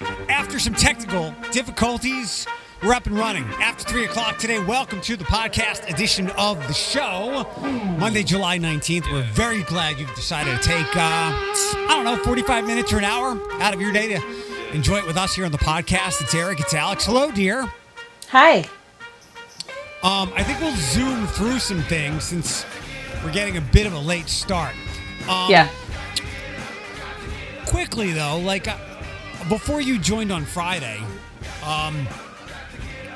[0.00, 2.46] After some technical difficulties,
[2.82, 3.44] we're up and running.
[3.60, 7.46] After 3 o'clock today, welcome to the podcast edition of the show.
[7.98, 9.10] Monday, July 19th.
[9.12, 13.04] We're very glad you've decided to take, uh, I don't know, 45 minutes or an
[13.04, 16.20] hour out of your day to enjoy it with us here on the podcast.
[16.22, 17.06] It's Eric, it's Alex.
[17.06, 17.70] Hello, dear.
[18.30, 18.58] Hi.
[20.02, 22.66] Um, I think we'll zoom through some things since
[23.24, 24.74] we're getting a bit of a late start.
[25.28, 25.68] Um, Yeah.
[27.66, 28.76] quickly though, like uh,
[29.48, 31.00] before you joined on Friday,
[31.64, 32.06] um,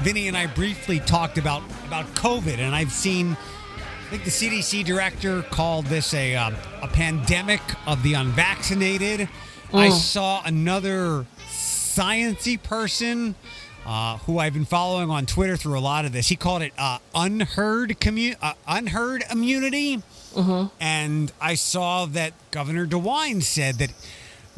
[0.00, 3.36] Vinny and I briefly talked about about COVID, and I've seen.
[4.06, 9.28] I think the CDC director called this a um, a pandemic of the unvaccinated.
[9.72, 13.34] I saw another sciency person
[13.84, 16.28] uh, who I've been following on Twitter through a lot of this.
[16.28, 20.02] He called it uh, unheard commu- uh, unheard immunity.
[20.80, 23.90] And I saw that Governor DeWine said that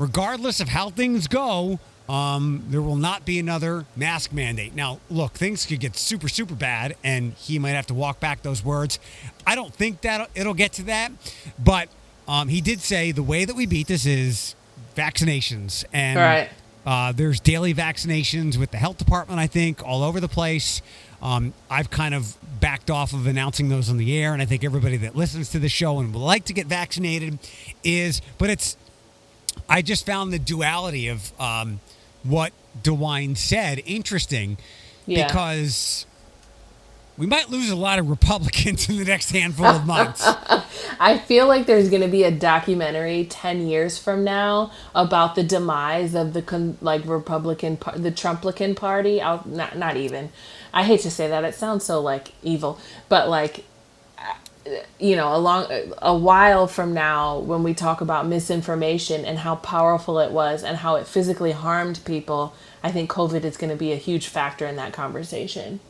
[0.01, 4.75] regardless of how things go, um, there will not be another mask mandate.
[4.75, 8.43] Now, look, things could get super, super bad, and he might have to walk back
[8.43, 8.99] those words.
[9.47, 11.13] I don't think that it'll get to that,
[11.63, 11.89] but
[12.27, 14.57] um, he did say the way that we beat this is
[14.97, 16.49] vaccinations, and Right.
[16.87, 20.81] uh, there's daily vaccinations with the health department, I think, all over the place.
[21.23, 24.65] Um, I've kind of backed off of announcing those on the air, and I think
[24.65, 27.39] everybody that listens to the show and would like to get vaccinated
[27.85, 28.77] is, but it's,
[29.71, 31.81] I just found the duality of um,
[32.25, 34.59] what DeWine said interesting
[35.07, 35.27] Yeah.
[35.27, 36.07] because
[37.17, 40.27] we might lose a lot of Republicans in the next handful of months.
[41.01, 45.45] I feel like there's going to be a documentary 10 years from now about the
[45.45, 49.21] demise of the con- like Republican par- the Trumplican party.
[49.23, 50.31] I'll not not even.
[50.73, 51.45] I hate to say that.
[51.45, 53.65] It sounds so like evil, but like
[54.99, 55.67] you know, a long
[55.99, 60.77] a while from now when we talk about misinformation and how powerful it was and
[60.79, 64.67] how it physically harmed people, I think COVID is going to be a huge factor
[64.67, 65.81] in that conversation.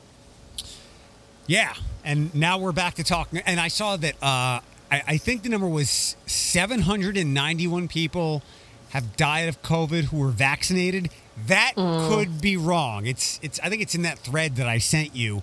[1.46, 3.41] Yeah, and now we're back to talking.
[3.41, 4.60] And I saw that uh,
[4.91, 8.42] I, I think the number was 791 people
[8.91, 11.10] have died of COVID who were vaccinated.
[11.47, 13.06] That could be wrong.
[13.06, 13.58] It's it's.
[13.60, 15.42] I think it's in that thread that I sent you.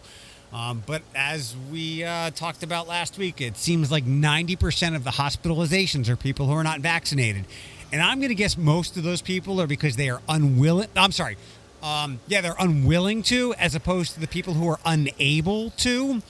[0.53, 5.11] Um, but as we uh, talked about last week, it seems like 90% of the
[5.11, 7.45] hospitalizations are people who are not vaccinated.
[7.91, 10.87] And I'm going to guess most of those people are because they are unwilling.
[10.95, 11.37] I'm sorry.
[11.83, 16.21] Um, yeah, they're unwilling to, as opposed to the people who are unable to.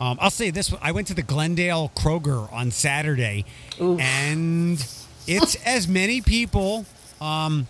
[0.00, 3.44] Um, I'll say this: I went to the Glendale Kroger on Saturday,
[3.78, 4.84] and
[5.26, 6.86] it's as many people.
[7.20, 7.66] Um,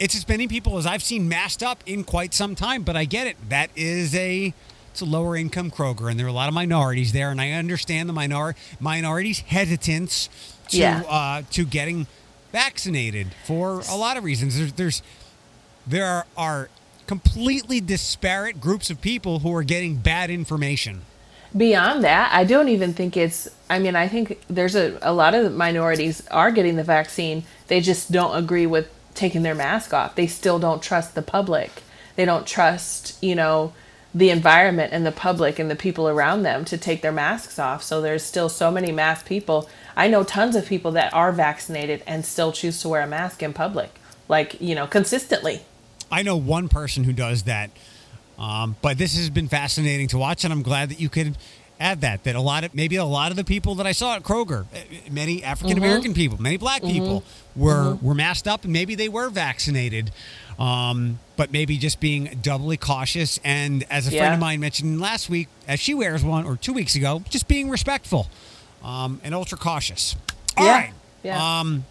[0.00, 2.82] it's as many people as I've seen masked up in quite some time.
[2.82, 3.36] But I get it.
[3.48, 4.52] That is a
[4.90, 7.52] it's a lower income Kroger, and there are a lot of minorities there, and I
[7.52, 10.28] understand the minor minorities' hesitance
[10.70, 11.02] to Yeah.
[11.08, 12.06] uh, to getting
[12.52, 14.56] vaccinated for a lot of reasons.
[14.58, 15.02] There's, there's
[15.86, 16.68] there are, are
[17.06, 21.02] completely disparate groups of people who are getting bad information.
[21.56, 23.48] Beyond that, I don't even think it's.
[23.70, 27.44] I mean, I think there's a, a lot of minorities are getting the vaccine.
[27.68, 30.14] They just don't agree with taking their mask off.
[30.14, 31.82] They still don't trust the public.
[32.16, 33.72] They don't trust, you know,
[34.14, 37.82] the environment and the public and the people around them to take their masks off.
[37.82, 39.68] So there's still so many masked people.
[39.96, 43.42] I know tons of people that are vaccinated and still choose to wear a mask
[43.42, 43.90] in public,
[44.28, 45.62] like, you know, consistently.
[46.10, 47.70] I know one person who does that,
[48.38, 51.36] um, but this has been fascinating to watch, and I'm glad that you could
[51.80, 52.24] add that.
[52.24, 54.66] That a lot of maybe a lot of the people that I saw at Kroger,
[54.74, 54.80] eh,
[55.10, 57.22] many African American people, many Black people
[57.56, 60.10] were were masked up, and maybe they were vaccinated,
[60.58, 63.38] um, but maybe just being doubly cautious.
[63.44, 64.34] And as a friend Yeah.
[64.34, 67.68] of mine mentioned last week, as she wears one or two weeks ago, just being
[67.70, 68.28] respectful
[68.82, 70.16] um, and ultra cautious.
[70.56, 70.72] All Yeah.
[70.72, 70.92] right.
[71.22, 71.60] Yeah.
[71.60, 71.84] Um,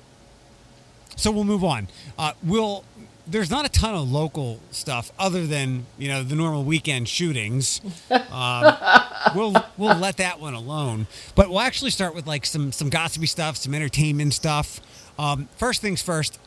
[1.15, 1.87] so we'll move on.
[2.17, 2.83] Uh, we'll.
[3.29, 7.81] There's not a ton of local stuff other than you know the normal weekend shootings.
[8.09, 8.75] Um,
[9.35, 11.07] we'll we'll let that one alone.
[11.35, 14.79] But we'll actually start with like some some gossipy stuff, some entertainment stuff.
[15.19, 16.39] Um, first things first.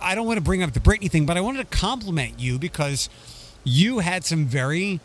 [0.00, 2.58] I don't want to bring up the Britney thing, but I wanted to compliment you
[2.58, 3.08] because
[3.62, 5.00] you had some very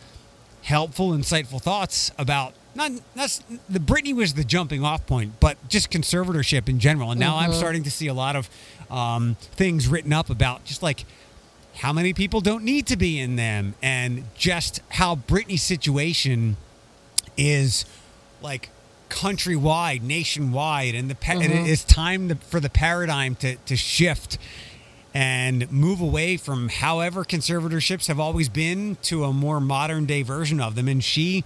[0.63, 5.91] helpful, insightful thoughts about not, not the Britney was the jumping off point, but just
[5.91, 7.11] conservatorship in general.
[7.11, 8.49] And now I'm starting to see a lot of
[8.89, 11.05] um, things written up about just like
[11.75, 16.57] how many people don't need to be in them, and just how Britney's situation
[17.35, 17.85] is
[18.41, 18.69] like
[19.09, 23.75] countrywide, nationwide, and the pa- and it is time to, for the paradigm to to
[23.75, 24.37] shift
[25.13, 30.59] and move away from however conservatorships have always been to a more modern day version
[30.59, 30.87] of them.
[30.87, 31.43] And she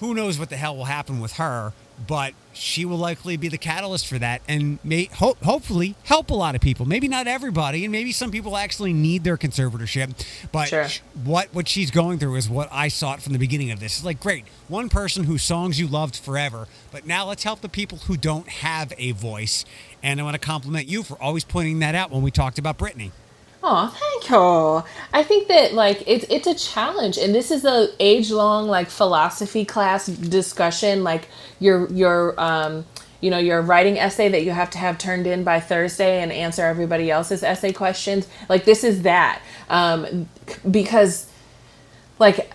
[0.00, 1.72] who knows what the hell will happen with her,
[2.06, 6.34] but she will likely be the catalyst for that and may hope hopefully help a
[6.34, 6.86] lot of people.
[6.86, 10.12] Maybe not everybody, and maybe some people actually need their conservatorship.
[10.52, 10.88] But Sure.
[11.24, 13.96] what what she's going through is what I saw it from the beginning of this.
[13.98, 17.68] It's like great, one person whose songs you loved forever, but now let's help the
[17.68, 19.64] people who don't have a voice.
[20.02, 22.78] And I want to compliment you for always pointing that out when we talked about
[22.78, 23.10] Britney.
[23.68, 24.84] Oh, thank you.
[25.12, 28.88] I think that like it's it's a challenge, and this is a age long like
[28.88, 31.02] philosophy class discussion.
[31.02, 31.26] Like
[31.58, 32.86] your your um
[33.20, 36.30] you know your writing essay that you have to have turned in by Thursday and
[36.30, 38.28] answer everybody else's essay questions.
[38.48, 40.28] Like this is that um
[40.70, 41.28] because
[42.20, 42.48] like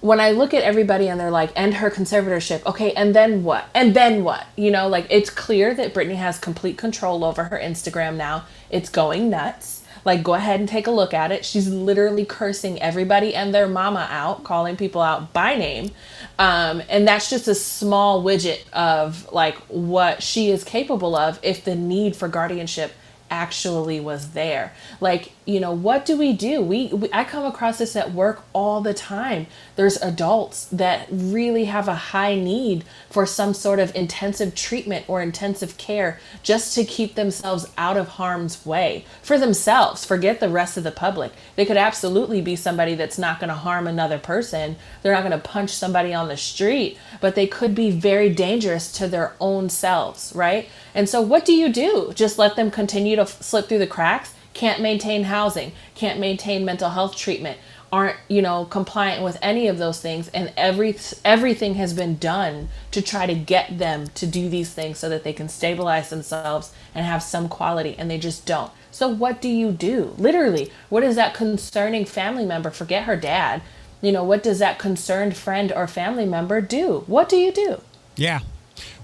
[0.00, 3.68] when I look at everybody and they're like, end her conservatorship, okay, and then what?
[3.74, 4.46] And then what?
[4.56, 8.46] You know, like it's clear that Britney has complete control over her Instagram now.
[8.70, 9.79] It's going nuts.
[10.04, 11.44] Like, go ahead and take a look at it.
[11.44, 15.90] She's literally cursing everybody and their mama out, calling people out by name.
[16.38, 21.64] Um, and that's just a small widget of like what she is capable of if
[21.64, 22.92] the need for guardianship
[23.30, 24.72] actually was there.
[25.00, 26.62] Like, you know, what do we do?
[26.62, 29.46] We, we I come across this at work all the time.
[29.76, 35.20] There's adults that really have a high need for some sort of intensive treatment or
[35.20, 40.04] intensive care just to keep themselves out of harm's way for themselves.
[40.04, 41.32] Forget the rest of the public.
[41.56, 44.76] They could absolutely be somebody that's not going to harm another person.
[45.02, 48.92] They're not going to punch somebody on the street, but they could be very dangerous
[48.92, 50.68] to their own selves, right?
[50.94, 52.12] And so, what do you do?
[52.14, 54.34] Just let them continue to f- slip through the cracks?
[54.60, 57.56] Can't maintain housing, can't maintain mental health treatment,
[57.90, 62.68] aren't you know compliant with any of those things, and every everything has been done
[62.90, 66.74] to try to get them to do these things so that they can stabilize themselves
[66.94, 68.70] and have some quality, and they just don't.
[68.90, 70.14] So, what do you do?
[70.18, 72.70] Literally, what does that concerning family member?
[72.70, 73.62] Forget her dad.
[74.02, 77.04] You know, what does that concerned friend or family member do?
[77.06, 77.80] What do you do?
[78.14, 78.40] Yeah.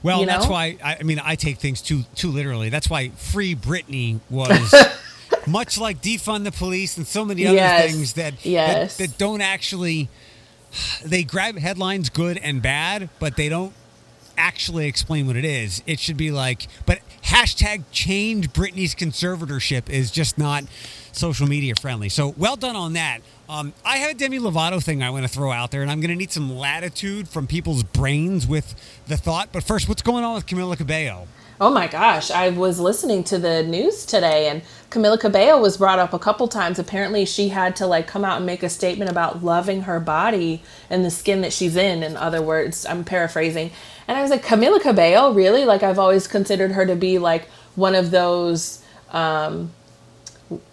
[0.03, 2.69] Well, You that's why I, I mean I take things too too literally.
[2.69, 4.75] That's why Free Britney was
[5.47, 7.91] much like defund the police and so many other Yes.
[7.93, 8.97] things that, Yes.
[8.97, 10.09] that that don't actually
[11.05, 13.73] they grab headlines good and bad, but they don't
[14.37, 15.83] actually explain what it is.
[15.87, 20.65] It should be like, but hashtag change Britney's conservatorship is just not
[21.13, 22.11] social media friendly.
[22.11, 23.21] So well done on that.
[23.49, 26.01] Um, I have a Demi Lovato thing I want to throw out there, and I'm
[26.01, 28.75] going to need some latitude from people's brains with
[29.07, 29.51] the thought.
[29.53, 31.29] But first, what's going on with Camila Cabello?
[31.59, 34.61] Oh my gosh, I was listening to the news today and
[34.91, 36.79] Camila Cabello was brought up a couple times.
[36.79, 40.63] Apparently, she had to like come out and make a statement about loving her body
[40.91, 42.03] and the skin that she's in.
[42.03, 43.71] In other words, I'm paraphrasing.
[44.07, 45.65] And I was like, Camila Cabello, really?
[45.65, 49.73] Like, I've always considered her to be like one of those um,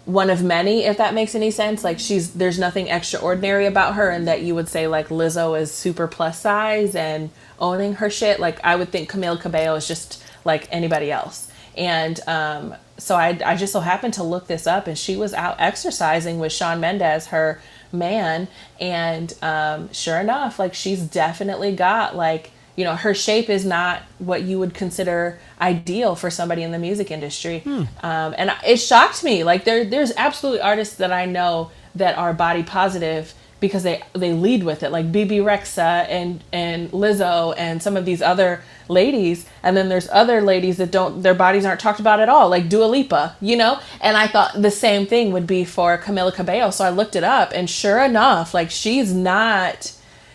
[0.04, 4.08] one of many if that makes any sense like she's there's nothing extraordinary about her
[4.08, 7.28] and that you would say like lizzo is super plus size and
[7.58, 11.50] owning her shit like i would think camila cabello is just like anybody else.
[11.76, 15.34] And um, so I, I just so happened to look this up and she was
[15.34, 17.60] out exercising with shawn mendes her
[17.92, 18.48] man.
[18.80, 24.02] And um, sure enough like she's definitely got like you know her shape is not
[24.18, 27.62] what you would consider ideal for somebody in the music industry.
[28.02, 29.44] Um, and it shocked me.
[29.44, 34.34] Like there there's absolutely artists that i know that are body positive because they they
[34.34, 39.46] lead with it like bebe rexha and and lizzo and some of these other ladies.
[39.62, 42.68] And then there's other ladies that don't their bodies aren't talked about at all like
[42.68, 43.80] dua lipa you know?
[44.02, 46.70] And i thought the same thing would be for camila cabello.
[46.70, 49.92] So i looked it up and sure enough like she's not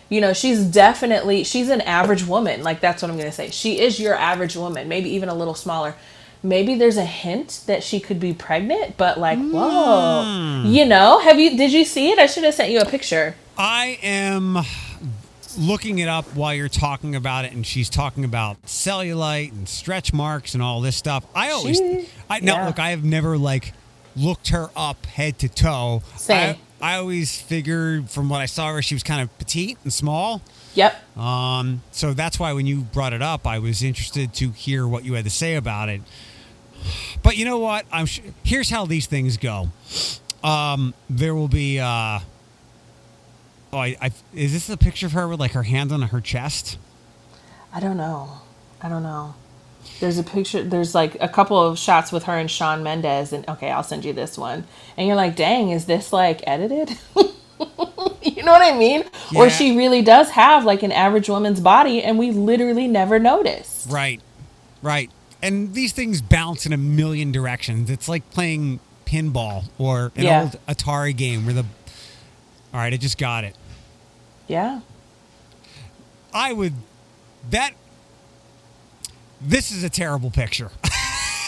[0.08, 2.64] you know she's definitely she's an average woman.
[2.64, 3.50] Like that's what i'm gonna say.
[3.50, 5.94] She is your average woman maybe even a little smaller
[6.42, 11.38] maybe there's a hint that she could be pregnant but like whoa you know have
[11.38, 14.56] you did you see it i should have sent you a picture I am
[15.58, 20.14] looking it up while you're talking about it, and she's talking about cellulite and stretch
[20.14, 21.26] marks and all this stuff.
[21.34, 22.66] I always, She- I no, yeah.
[22.66, 23.74] look, I have never like
[24.16, 26.02] looked her up head to toe.
[26.16, 26.56] Same.
[26.80, 29.92] I, I always figured from what I saw her, she was kind of petite and
[29.92, 30.40] small.
[30.74, 34.86] yep Um, so that's why when you brought it up, I was interested to hear
[34.88, 36.00] what you had to say about it.
[37.22, 37.86] But you know what?
[37.92, 39.68] I'm sh- here's how these things go.
[40.42, 41.78] Um, there will be.
[41.80, 42.20] Uh,
[43.72, 46.20] oh, I, I, is this a picture of her with like her hand on her
[46.20, 46.78] chest?
[47.72, 48.28] i don't know
[48.82, 49.32] i don't know
[50.00, 53.48] there's a picture there's like a couple of shots with her and shawn mendes and
[53.48, 54.64] okay i'll send you this one
[54.96, 56.90] and you're like dang is this like edited
[58.22, 59.04] you know what i mean
[59.36, 63.88] or she really does have like an average woman's body and we literally never noticed
[63.88, 64.20] Right,
[64.82, 65.10] right.
[65.42, 67.88] And these things bounce in a million directions.
[67.90, 70.42] It's like playing pinball or an Yeah.
[70.42, 71.64] old Atari game where the.
[72.72, 73.56] All right, I just got it.
[74.46, 74.80] yeah
[76.32, 76.74] I would
[77.50, 77.72] that
[79.40, 80.70] this is a terrible picture.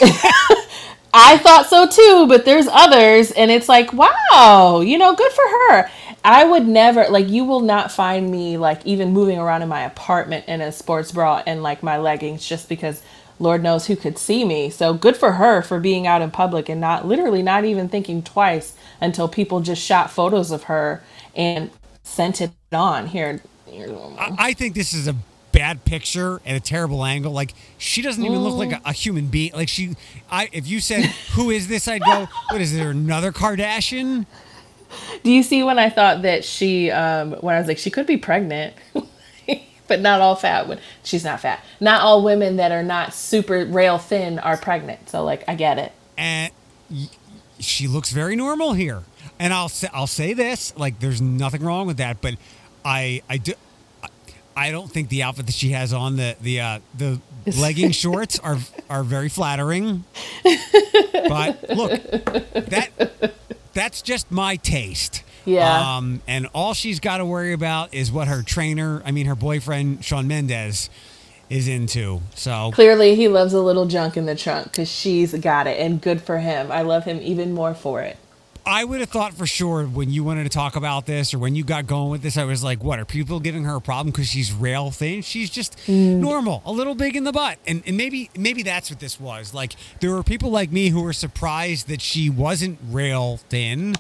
[1.14, 5.44] I thought so too, but there's others, and it's like, wow, you know, good for
[5.44, 5.90] her.
[6.24, 9.82] I would never like you will not find me like even moving around in my
[9.82, 13.02] apartment in a sports bra and like my leggings just because
[13.42, 14.70] Lord knows who could see me.
[14.70, 18.22] So good for her for being out in public and not literally not even thinking
[18.22, 21.02] twice until people just shot photos of her
[21.34, 21.70] and
[22.04, 23.42] sent it on here.
[23.68, 25.16] I, I think this is a
[25.50, 27.32] bad picture and a terrible angle.
[27.32, 29.52] Like she doesn't even look like a, a human being.
[29.52, 29.96] Like she,
[30.30, 34.26] I if you said who is this, I'd go, what is there another Kardashian?
[35.22, 38.06] Do you see when I thought that she, um, when I was like, she could
[38.06, 38.74] be pregnant,
[39.92, 40.66] but not all fat.
[40.68, 41.62] When she's not fat.
[41.80, 45.10] Not all women that are not super rail thin are pregnant.
[45.10, 45.92] So like, I get it.
[46.16, 46.50] and
[47.58, 49.02] she looks very normal here.
[49.38, 52.34] And I'll say I'll say this, like there's nothing wrong with that, but
[52.84, 53.52] I I do
[54.56, 57.20] I- don't think the outfit that she has on the the uh, the
[57.58, 58.58] legging shorts are
[58.88, 60.04] are very flattering.
[61.28, 63.32] But look, that
[63.74, 65.22] that's just my taste.
[65.44, 65.96] Yeah.
[65.96, 69.34] Um, and all she's got to worry about is what her trainer, I mean her
[69.34, 70.88] boyfriend Shawn Mendes,
[71.50, 72.22] is into.
[72.34, 76.00] So Clearly, he loves a little junk in the trunk because she's got it, and
[76.00, 76.72] good for him.
[76.72, 78.16] I love him even more for it.
[78.64, 81.54] I would have thought for sure when you wanted to talk about this or when
[81.54, 84.12] you got going with this, I was like, what are people giving her a problem
[84.12, 85.22] because she's rail thin?
[85.22, 86.18] She's just mm.
[86.18, 87.58] normal, a little big in the butt.
[87.66, 89.52] And, and maybe maybe that's what this was.
[89.52, 93.94] Like there were people like me who were surprised that she wasn't rail thin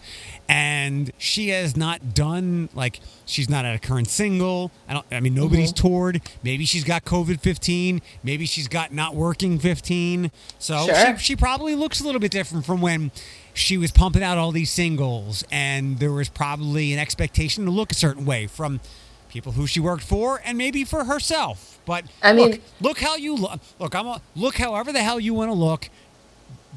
[0.48, 4.70] and she has not done like she's not at a current single.
[4.88, 5.88] I don't I mean nobody's mm-hmm.
[5.88, 6.22] toured.
[6.44, 10.30] Maybe she's got COVID 15, maybe she's got not working 15.
[10.58, 11.16] So Sure.
[11.16, 13.10] she, she probably looks a little bit different from when
[13.54, 17.92] she was pumping out all these singles and there was probably an expectation to look
[17.92, 18.80] a certain way from
[19.28, 21.80] people who she worked for and maybe for herself.
[21.84, 25.18] But I mean- look, look how you look look i'm a, look however the hell
[25.18, 25.88] you want to look.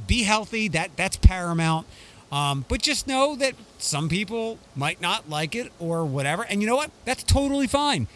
[0.07, 1.87] Be healthy that that's paramount.
[2.31, 6.67] Um, but just know that some people might not like it or whatever and you
[6.67, 6.91] know what?
[7.05, 8.07] That's totally fine.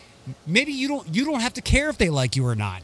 [0.45, 2.81] Maybe you don't you don't have to care if they like you or not.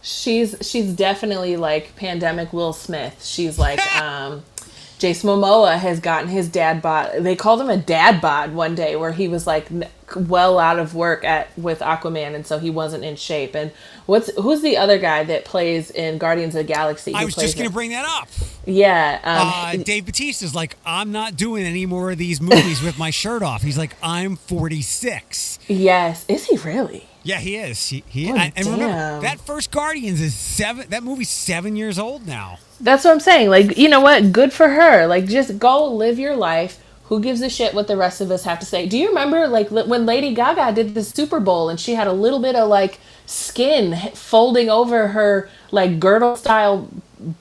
[0.00, 3.24] She's she's definitely like pandemic Will Smith.
[3.24, 4.44] She's like um
[4.98, 7.12] Jason Momoa has gotten his dad bod.
[7.20, 9.68] They called him a dad bod one day, where he was like
[10.16, 13.54] well out of work at with Aquaman, and so he wasn't in shape.
[13.54, 13.70] And
[14.06, 17.14] what's who's the other guy that plays in Guardians of the Galaxy?
[17.14, 18.28] i was just going to bring that up
[18.66, 22.98] Yeah, uh, um, Dave Batista's like, I'm not doing any more of these movies with
[22.98, 23.62] my shirt off.
[23.62, 25.58] He's like, I'm 46.
[25.68, 26.24] yes.
[26.28, 27.06] Is he really?
[27.22, 27.88] Yeah, he is.
[27.88, 30.88] He, he Oh, and, and remember that first Guardians is seven.
[30.88, 32.58] That movie's seven years old now.
[32.80, 33.50] That's what I'm saying.
[33.50, 34.32] Like, you know what?
[34.32, 35.06] Good for her.
[35.06, 36.82] Like, just go live your life.
[37.04, 38.86] Who gives a shit what the rest of us have to say?
[38.86, 42.12] Do you remember, like, when Lady Gaga did the Super Bowl and she had a
[42.12, 46.88] little bit of, like, skin folding over her, like, girdle style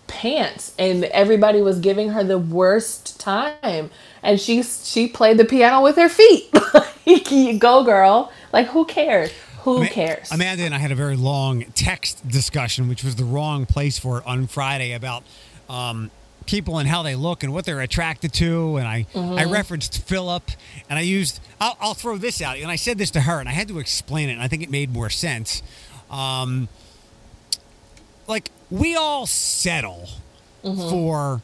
[0.08, 3.90] pants and everybody was giving her the worst time
[4.24, 9.32] and she she played the piano with her feet like go girl like who cares
[9.76, 13.66] who cares Amanda and I had a very long text discussion, which was the wrong
[13.66, 15.24] place for it on Friday about
[15.70, 16.10] um,
[16.46, 18.78] people and how they look and what they're attracted to.
[18.78, 19.52] And I, I Mm-hmm.
[19.52, 20.50] referenced Philip
[20.90, 22.58] and I used, I'll, I'll throw this out.
[22.58, 24.34] And I said this to her and I had to explain it.
[24.34, 25.62] And I think it made more sense.
[26.10, 26.70] Um,
[28.28, 30.08] like, we all settle
[30.64, 30.90] Mm-hmm.
[30.90, 31.42] for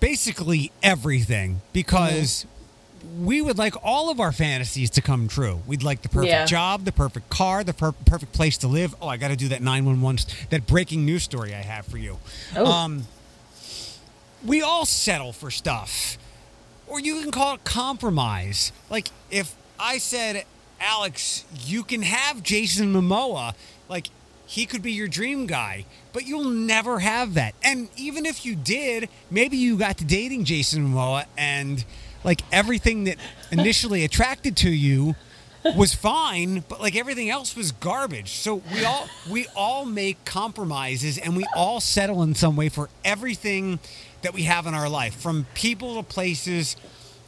[0.00, 2.46] basically everything because
[3.20, 5.60] we would like all of our fantasies to come true.
[5.66, 6.44] We'd like the perfect Yeah.
[6.44, 8.94] job, the perfect car, the per- perfect place to live.
[9.00, 12.18] Oh, I got to do that 911, that breaking news story I have for you.
[12.56, 12.66] Oh.
[12.66, 13.06] Um,
[14.44, 16.18] we all settle for stuff,
[16.86, 18.72] or you can call it compromise.
[18.90, 20.44] Like if I said,
[20.80, 23.54] Alex, you can have Jason Momoa,
[23.88, 24.08] like
[24.46, 27.54] he could be your dream guy, but you'll never have that.
[27.62, 31.84] And even if you did, maybe you got to dating Jason Momoa and
[32.28, 33.16] like everything that
[33.50, 35.16] initially attracted to you
[35.74, 38.32] was fine, but like everything else was garbage.
[38.32, 42.90] So we all we all make compromises and we all settle in some way for
[43.02, 43.78] everything
[44.20, 46.76] that we have in our life, from people to places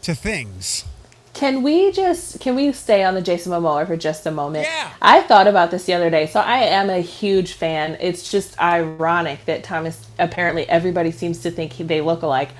[0.02, 0.85] to things.
[1.33, 4.66] Can we just can we stay on the Jason Momoa for just a moment?
[4.66, 4.92] Yeah.
[5.00, 6.26] I thought about this the other day.
[6.26, 7.97] So I am a huge fan.
[8.02, 12.50] It's just ironic that Thomas apparently everybody seems to think he, they look alike.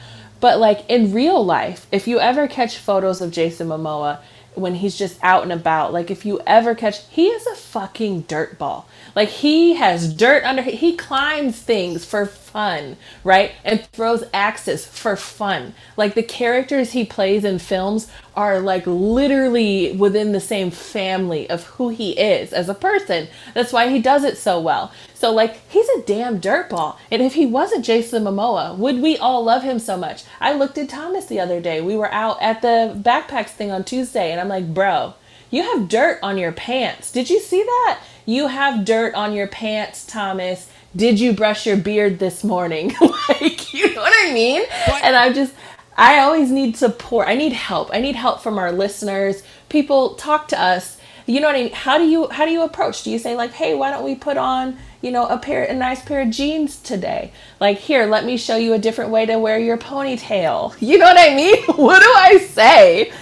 [0.41, 4.21] But like in real life, if you ever catch photos of Jason Momoa
[4.55, 8.25] when he's just out and about, like if you ever catch he is a fucking
[8.25, 8.85] dirtball.
[9.15, 13.53] Like he has dirt under he climbs things for fun, right?
[13.65, 15.75] And throws axes for fun.
[15.97, 21.65] Like the characters he plays in films are like literally within the same family of
[21.65, 23.29] who he is as a person.
[23.55, 24.93] That's why he does it so well.
[25.15, 26.97] So like he's a damn dirtball.
[27.11, 30.25] And if he wasn't Jason Momoa, would we all love him so much?
[30.41, 31.81] I looked at Thomas the other day.
[31.81, 35.15] We were out at the backpacks thing on Tuesday and I'm like, "Bro,
[35.51, 37.11] you have dirt on your pants.
[37.11, 38.01] Did you see that?
[38.27, 40.69] You have dirt on your pants, Thomas.
[40.95, 42.95] Did you brush your beard this morning?
[43.29, 44.63] like, you know what I mean?
[44.87, 45.55] But- and I'm just
[45.97, 47.29] I always need support.
[47.29, 47.91] I need help.
[47.93, 49.43] I need help from our listeners.
[49.69, 50.97] People talk to us.
[51.27, 51.73] You know what I mean?
[51.73, 53.03] How do you how do you approach?
[53.05, 55.75] Do you say like, "Hey, why don't we put on, you know, a pair a
[55.75, 59.39] nice pair of jeans today?" Like, "Here, let me show you a different way to
[59.39, 61.63] wear your ponytail." You know what I mean?
[61.77, 63.13] What do I say?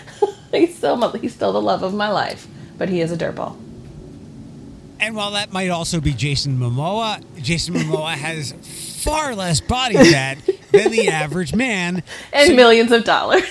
[0.53, 2.47] he's still my- he's still the love of my life,
[2.79, 3.57] but he is a dirtball.
[5.01, 8.53] And while that might also be Jason Momoa, Jason Momoa has
[9.05, 10.39] far less body fat
[10.73, 12.03] than the average man.
[12.33, 13.45] And So millions of dollars.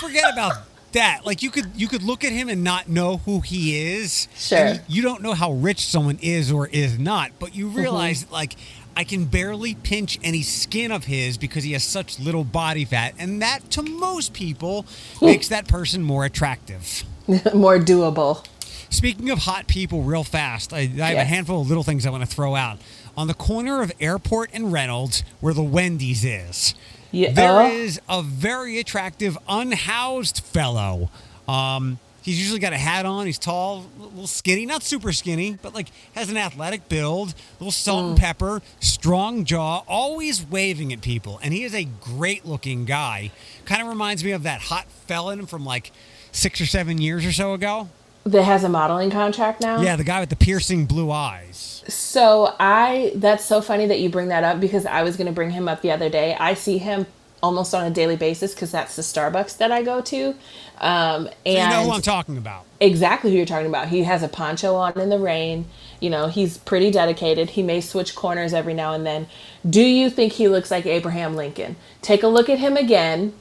[0.00, 0.54] forget about
[0.92, 1.22] that.
[1.26, 4.28] Like you could you could look at him and not know who he is.
[4.36, 4.74] Sure.
[4.88, 8.32] You don't know how rich someone is or is not, but you realize Mm-hmm.
[8.32, 8.54] like
[8.96, 13.14] I can barely pinch any skin of his because he has such little body fat,
[13.18, 14.86] and that to most people
[15.20, 17.02] makes that person more attractive.
[17.54, 18.44] More doable.
[18.94, 22.10] Speaking of hot people, real fast, I, I have a handful of little things I
[22.10, 22.78] want to throw out.
[23.16, 26.76] On the corner of Airport and Reynolds, where the Wendy's is,
[27.10, 27.32] Yeah.
[27.32, 31.10] there is a very attractive unhoused fellow.
[31.48, 33.26] Um, he's usually got a hat on.
[33.26, 37.72] He's tall, a little skinny, not super skinny, but like has an athletic build, little
[37.72, 41.40] salt and pepper, strong jaw, always waving at people.
[41.42, 43.32] And he is a great looking guy.
[43.64, 45.90] Kind of reminds me of that hot felon from like
[46.30, 47.88] six or seven years or so ago.
[48.24, 49.80] That has a modeling contract now.
[49.80, 51.82] Yeah, the guy with the piercing blue eyes.
[51.88, 55.32] So I that's so funny that you bring that up because I was going to
[55.32, 56.34] bring him up the other day.
[56.38, 57.06] I see him
[57.42, 60.34] almost on a daily basis because that's the Starbucks that I go to.
[60.78, 62.64] Um, and you know who I'm talking about.
[62.80, 63.88] exactly who you're talking about.
[63.88, 65.66] He has a poncho on in the rain.
[66.00, 67.50] You know, he's pretty dedicated.
[67.50, 69.26] He may switch corners every now and then.
[69.68, 71.76] Do you think he looks like Abraham Lincoln?
[72.00, 73.34] Take a look at him again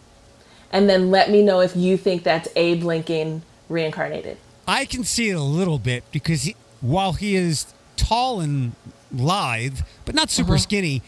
[0.71, 4.37] and then let me know if you think that's Abe Lincoln reincarnated.
[4.67, 7.65] I can see it a little bit because he, while he is
[7.97, 8.73] tall and
[9.11, 10.57] lithe, but not super Uh-huh.
[10.59, 11.01] skinny,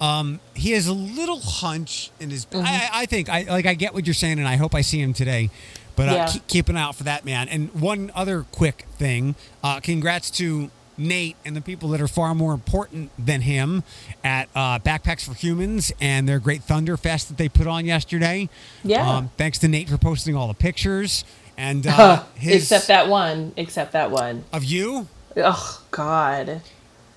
[0.00, 2.46] um, he has a little hunch in his.
[2.46, 2.64] Mm-hmm.
[2.66, 3.66] I, I think I like.
[3.66, 5.50] I get what you're saying, and I hope I see him today.
[5.96, 6.26] But uh, Yeah.
[6.28, 7.48] keep, keep an eye out for that man.
[7.48, 12.34] And one other quick thing: uh, congrats to Nate and the people that are far
[12.34, 13.82] more important than him
[14.24, 18.48] at uh, Backpacks for Humans and their great Thunder Fest that they put on yesterday.
[18.82, 19.06] Yeah.
[19.16, 21.24] Um, thanks to Nate for posting all the pictures
[21.60, 23.52] and uh, his except that one.
[23.56, 24.44] Except that one.
[24.52, 25.06] of you.
[25.36, 26.62] Oh God.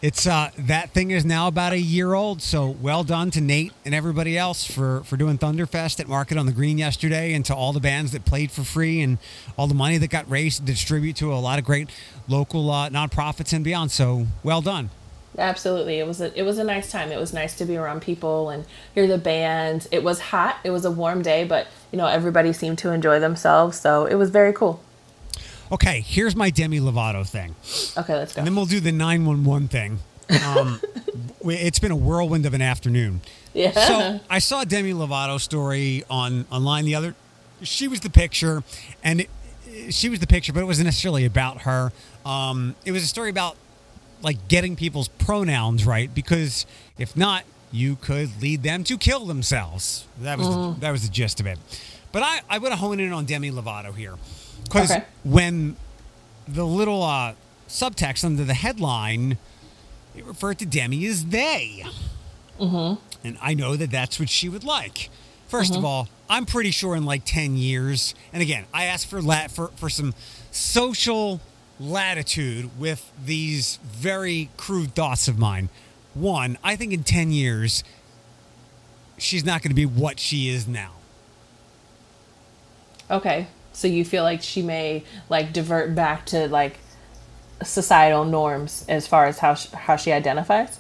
[0.02, 3.72] It's uh that thing is now about a year old, so well done to Nate
[3.86, 7.56] and everybody else for for doing Thunderfest at Market on the Green yesterday, and to
[7.56, 9.18] all the bands that played for free, and
[9.58, 11.90] all the money that got raised to distribute to a lot of great
[12.28, 13.92] local uh, nonprofits and beyond.
[13.92, 14.90] So well done.
[15.38, 16.00] Absolutely.
[16.00, 17.12] It was a it was a nice time.
[17.12, 19.88] It was nice to be around people and hear the band.
[19.92, 20.58] It was hot.
[20.64, 24.16] It was a warm day, but you know, everybody seemed to enjoy themselves, so it
[24.16, 24.82] was very cool.
[25.72, 27.56] Okay, here's my Demi Lovato thing,
[27.98, 28.40] Okay, let's go.
[28.40, 30.00] and then we'll do the 911 thing.
[30.46, 30.80] Um,
[31.46, 33.22] it's been a whirlwind of an afternoon.
[33.54, 33.72] yeah.
[33.72, 37.16] So I saw a Demi Lovato story on online the other.
[37.64, 38.64] She was the picture,
[39.04, 39.30] and it,
[39.90, 41.92] she was the picture, but it wasn't necessarily about her.
[42.24, 43.56] Um, it was a story about
[44.24, 46.66] like getting people's pronouns right because
[46.98, 50.06] if not, you could lead them to kill themselves.
[50.22, 50.80] That was the, mm-hmm.
[50.80, 51.60] that was the gist of it.
[52.12, 54.16] But I I want to hone in on Demi Lovato here
[54.64, 55.04] because Okay.
[55.24, 55.76] when
[56.48, 57.34] the little uh,
[57.68, 59.38] subtext under the headline
[60.16, 61.84] it referred to Demi as they.
[62.60, 63.28] Mm-hmm.
[63.28, 65.10] And I know that that's what she would like.
[65.50, 65.86] 1st of mm-hmm.
[65.86, 69.68] all, I'm pretty sure in like 10 years, and again, I asked for lat for,
[69.76, 70.14] for some
[70.52, 71.42] social
[71.84, 75.70] latitude with these very crude thoughts of mine.
[76.14, 77.84] One, I think in 10 years,
[79.18, 80.94] she's not going to be what she is now.
[83.12, 83.48] Okay.
[83.74, 86.78] So you feel like she may like divert back to like
[87.64, 90.80] societal norms as far as how sh- how she identifies?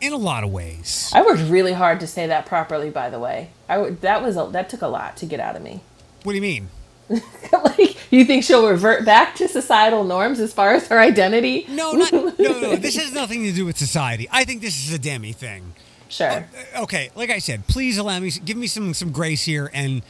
[0.00, 1.10] In a lot of ways.
[1.14, 3.50] I worked really hard to say that properly by the way.
[3.68, 5.80] I that was a, that took a lot to get out of me.
[6.24, 6.68] What do you mean?
[7.52, 11.66] like you think she'll revert back to societal norms as far as her identity?
[11.68, 12.76] No, not, no, no.
[12.76, 14.28] This has nothing to do with society.
[14.30, 15.74] I think this is a Demi thing.
[16.08, 16.28] Sure.
[16.28, 16.42] Uh,
[16.76, 20.02] uh, okay, like I said, please allow me, give me some some grace here, and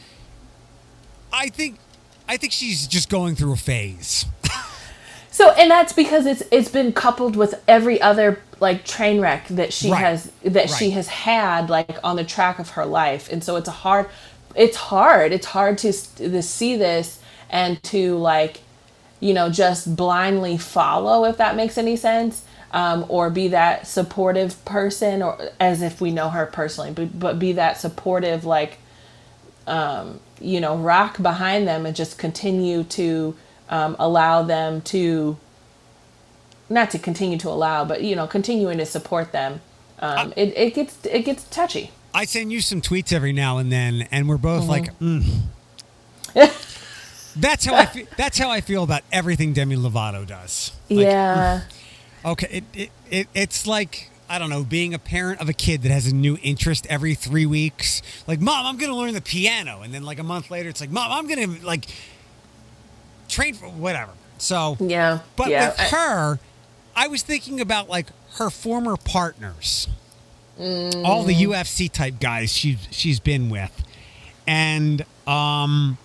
[1.33, 1.77] I think,
[2.27, 4.25] I think she's just going through a phase.
[5.29, 9.71] So, and that's because it's it's been coupled with every other like train wreck that
[9.71, 9.99] she Right.
[9.99, 13.67] has that she has had like on the track of her life and so it's
[13.67, 14.09] a hard
[14.57, 15.33] it's hard.
[15.33, 18.61] It's hard to, to see this and to like
[19.21, 24.63] you know just blindly follow if that makes any sense um, or be that supportive
[24.65, 28.79] person or as if we know her personally but, but be that supportive like
[29.67, 33.35] um, you know rock behind them and just continue to
[33.69, 35.37] um, allow them to
[36.69, 39.61] not to continue to allow but you know continuing to support them.
[39.99, 43.71] Um, it, it gets it gets touchy I send you some tweets every now and
[43.71, 45.23] then, and we're both like, mm.
[47.35, 48.07] that's how I feel.
[48.17, 50.71] That's how I feel about everything Demi Lovato does.
[50.89, 51.61] Like, yeah
[52.25, 55.83] Okay, it, it, it it's like I don't know, being a parent of a kid
[55.83, 58.01] that has a new interest every three weeks.
[58.25, 60.89] Like, mom, I'm gonna learn the piano, and then like a month later, it's like,
[60.89, 61.85] mom, I'm gonna like
[63.29, 64.11] train for whatever.
[64.39, 66.39] So yeah but yeah with I- her,
[66.95, 69.87] I was thinking about like her former partners,
[70.59, 73.83] all the UFC type guys she she's been with,
[74.47, 75.97] and um,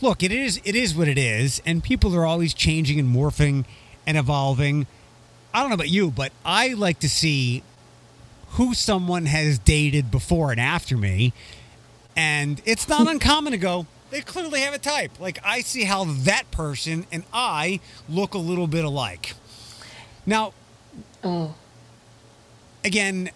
[0.00, 3.64] look, it is it is what it is, and people are always changing and morphing
[4.06, 4.86] and evolving.
[5.52, 7.62] I don't know about you, but I like to see
[8.50, 11.32] who someone has dated before and after me,
[12.16, 13.86] and it's not uncommon to go.
[14.10, 15.20] They clearly have a type.
[15.20, 19.34] Like I see how that person and I look a little bit alike.
[20.24, 20.54] Now,
[22.84, 23.30] again,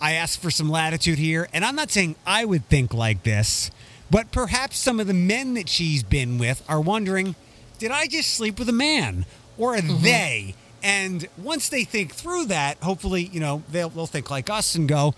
[0.00, 3.70] I ask for some latitude here, and I'm not saying I would think like this,
[4.10, 7.34] but perhaps some of the men that she's been with are wondering,
[7.78, 9.26] did I just sleep with a man?
[9.56, 10.02] Or are mm-hmm.
[10.02, 10.54] they?
[10.82, 14.88] And once they think through that, hopefully, you know, they'll, they'll think like us and
[14.88, 15.14] go,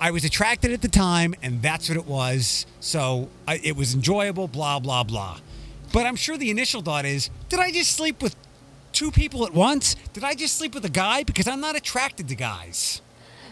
[0.00, 2.66] I was attracted at the time, and that's what it was.
[2.80, 5.38] So I, it was enjoyable, blah, blah, blah.
[5.92, 8.36] But I'm sure the initial thought is, did I just sleep with
[8.96, 9.94] two people at once?
[10.14, 11.22] Did I just sleep with a guy?
[11.22, 13.02] Because I'm not attracted to guys.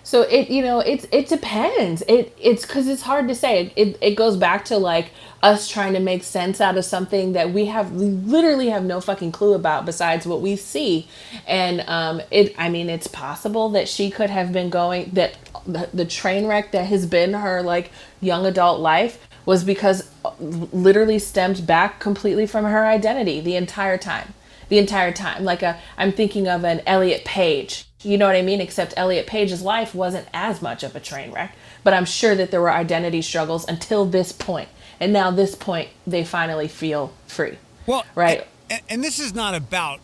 [0.03, 2.03] So it you know it's it depends.
[2.03, 3.67] It it's because it's hard to say.
[3.67, 5.11] It, it it goes back to like
[5.43, 9.01] us trying to make sense out of something that we have we literally have no
[9.01, 11.09] fucking clue about besides what we see.
[11.47, 15.89] And um it I mean it's possible that she could have been going that the,
[15.93, 21.19] the train wreck that has been her like young adult life was because uh, literally
[21.19, 24.35] stemmed back completely from her identity the entire time
[24.68, 25.44] the entire time.
[25.44, 27.87] Like a, I'm thinking of an Elliot Page.
[28.03, 28.61] You know what I mean?
[28.61, 32.50] Except Elliot Page's life wasn't as much of a train wreck, but I'm sure that
[32.50, 34.68] there were identity struggles until this point.
[35.00, 37.59] And now this point, they finally feel free.
[37.87, 38.46] Well, Right.
[38.70, 40.00] And, and this is not about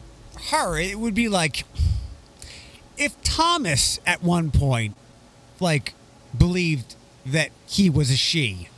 [0.51, 0.79] her.
[0.79, 1.65] It would be like
[2.97, 4.95] if Thomas at one point,
[5.59, 5.95] like,
[6.37, 6.95] believed
[7.25, 8.69] that he was a she,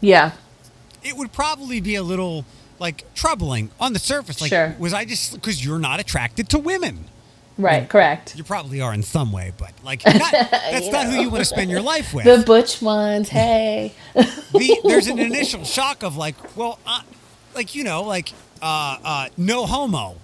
[0.00, 0.32] Yeah.
[1.02, 2.44] it would probably be a little
[2.80, 4.40] like troubling on the surface.
[4.40, 4.74] Like, Sure.
[4.80, 7.04] was I just because you're not attracted to women?
[7.58, 7.86] Right.
[7.88, 8.34] Correct.
[8.36, 11.44] You probably are in some way, but like, not, that's not who you want to
[11.44, 12.24] spend your life with.
[12.24, 13.28] The butch ones.
[13.40, 13.92] Hey.
[14.14, 17.02] the, there's an initial shock of like, well, uh,
[17.54, 20.16] like you know, like uh, uh, no homo.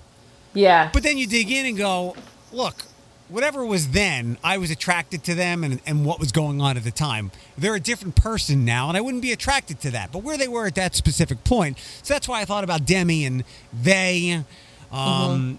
[0.55, 0.89] yeah.
[0.93, 2.17] But then you dig in and go,
[2.53, 2.85] look,
[3.29, 6.85] whatever was then, I was attracted to them and, and what was going on at
[6.85, 7.31] the time.
[7.59, 10.13] They're a different person now, and I wouldn't be attracted to that.
[10.13, 13.25] But where they were at that specific point, so that's why I thought about Demi
[13.25, 14.45] and they,
[14.93, 15.59] um,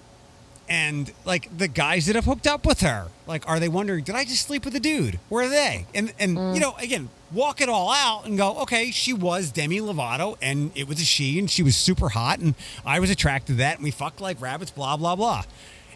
[0.70, 3.08] and like the guys that have hooked up with her.
[3.26, 5.20] Like, are they wondering, did I just sleep with a dude?
[5.30, 5.86] Where are they?
[5.94, 9.80] And and you know, again, walk it all out and go, okay, she was Demi
[9.80, 13.54] Lovato, and it was a she, and she was super hot, and I was attracted
[13.54, 15.44] to that, and we fucked like rabbits, blah blah blah.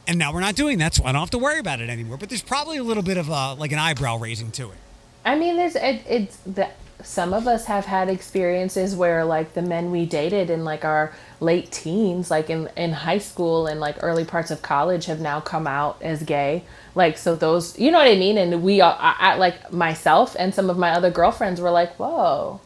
[0.08, 2.18] And now we're not doing that, so I don't have to worry about it anymore.
[2.18, 4.78] But there's probably a little bit of uh, like an eyebrow raising to it.
[5.24, 6.70] I mean, there's it, it's the
[7.04, 11.14] some of us have had experiences where like the men we dated in like our
[11.40, 15.40] late teens, like in in high school and like early parts of college, have now
[15.40, 16.64] come out as gay.
[16.96, 18.38] Like so, those you know what I mean.
[18.38, 21.94] And we are I, I, like myself and some of my other girlfriends were like,
[21.96, 22.62] whoa.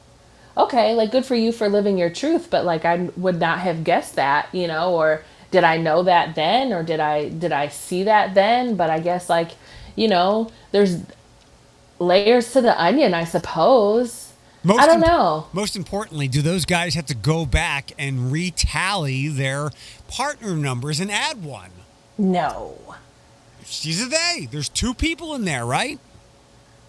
[0.57, 3.83] Okay, like good for you for living your truth, but like I would not have
[3.83, 7.67] guessed that, you know, or did I know that then or did I did I
[7.69, 8.75] see that then?
[8.75, 9.51] But I guess like,
[9.95, 10.99] you know, there's
[11.99, 14.33] layers to the onion, I suppose.
[14.63, 15.47] Most I don't imp- know.
[15.53, 19.69] Most importantly, do those guys have to go back and retally their
[20.07, 21.69] partner numbers and add one?
[22.17, 22.95] No.
[23.63, 24.47] She's a they.
[24.49, 25.99] There's two people in there, right?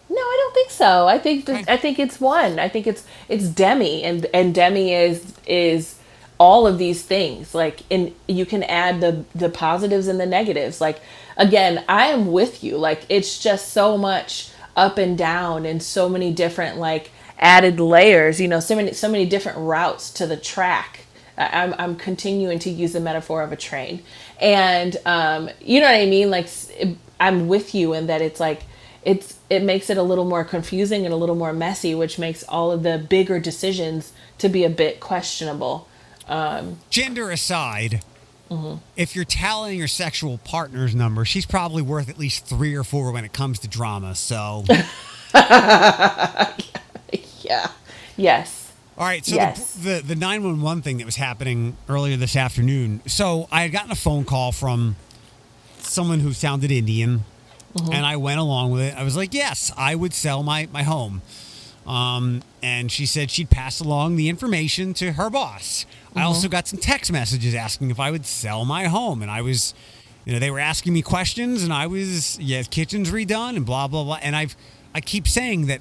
[0.09, 1.09] No, I don't think so.
[1.09, 1.49] I think.
[1.69, 2.59] I think it's one.
[2.59, 5.96] I think it's it's Demi and and Demi is is
[6.39, 7.55] all of these things.
[7.55, 10.81] Like and you can add the the positives and the negatives.
[10.81, 11.01] Like
[11.37, 12.77] again, I am with you.
[12.77, 18.41] Like it's just so much up and down and so many different like added layers,
[18.41, 21.01] you know, so many so many different routes to the track.
[21.39, 24.03] I'm, I'm continuing to use the metaphor of a train
[24.41, 26.49] and um, you know what i mean like
[27.21, 28.63] i'm with you in that it's like
[29.07, 32.43] it's it makes it a little more confusing and a little more messy, which makes
[32.49, 35.87] all of the bigger decisions to be a bit questionable.
[36.29, 38.03] Um, Gender aside,
[38.97, 43.13] if you're tallying your sexual partner's number, she's probably worth at least three or four
[43.13, 44.15] when it comes to drama.
[44.15, 44.65] So,
[47.43, 47.71] yeah.
[48.17, 48.73] Yes.
[48.99, 49.25] all right.
[49.25, 49.75] So Yes.
[49.75, 53.03] the, the the nine one one thing that was happening earlier this afternoon.
[53.07, 54.97] So I had gotten a phone call from
[55.79, 57.25] someone who sounded Indian,
[57.93, 58.97] and I went along with it.
[58.97, 61.23] I was like, yes, I would sell my my home.
[61.87, 65.87] Um, and she said she'd pass along the information to her boss.
[66.17, 69.43] I also got some text messages asking if I would sell my home, and I
[69.43, 69.75] was,
[70.25, 73.87] you know, they were asking me questions, and I was, yeah, kitchen's redone, and blah
[73.87, 74.19] blah blah.
[74.23, 74.57] And I've,
[74.95, 75.81] I keep saying that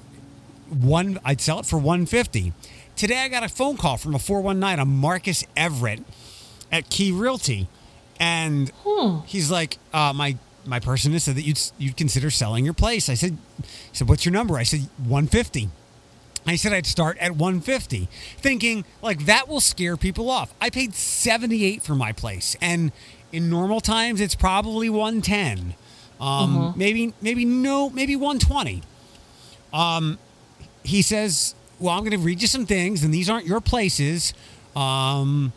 [0.68, 2.52] one, I'd sell it for one fifty.
[2.96, 6.02] Today I got a phone call from a four one nine, a Marcus Everett
[6.72, 7.68] at Key Realty,
[8.18, 8.72] and
[9.26, 13.08] he's like, uh, my my person has said that you'd you'd consider selling your place.
[13.08, 14.56] I said, he said, what's your number?
[14.56, 15.68] I said one fifty.
[16.46, 20.54] I said I'd start at 150, thinking like that will scare people off.
[20.60, 22.92] I paid 78 for my place, and
[23.32, 25.74] in normal times it's probably 110.
[26.20, 28.82] Um, maybe maybe no, maybe 120.
[29.72, 30.18] Um,
[30.82, 34.32] he says, "Well, I'm going to read you some things, and these aren't your places."
[34.74, 35.52] Um,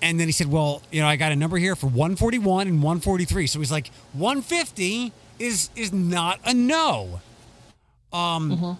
[0.00, 2.82] and then he said, "Well, you know, I got a number here for 141 and
[2.82, 7.20] 143." So he's like, "150 is is not a no."
[8.12, 8.78] Um,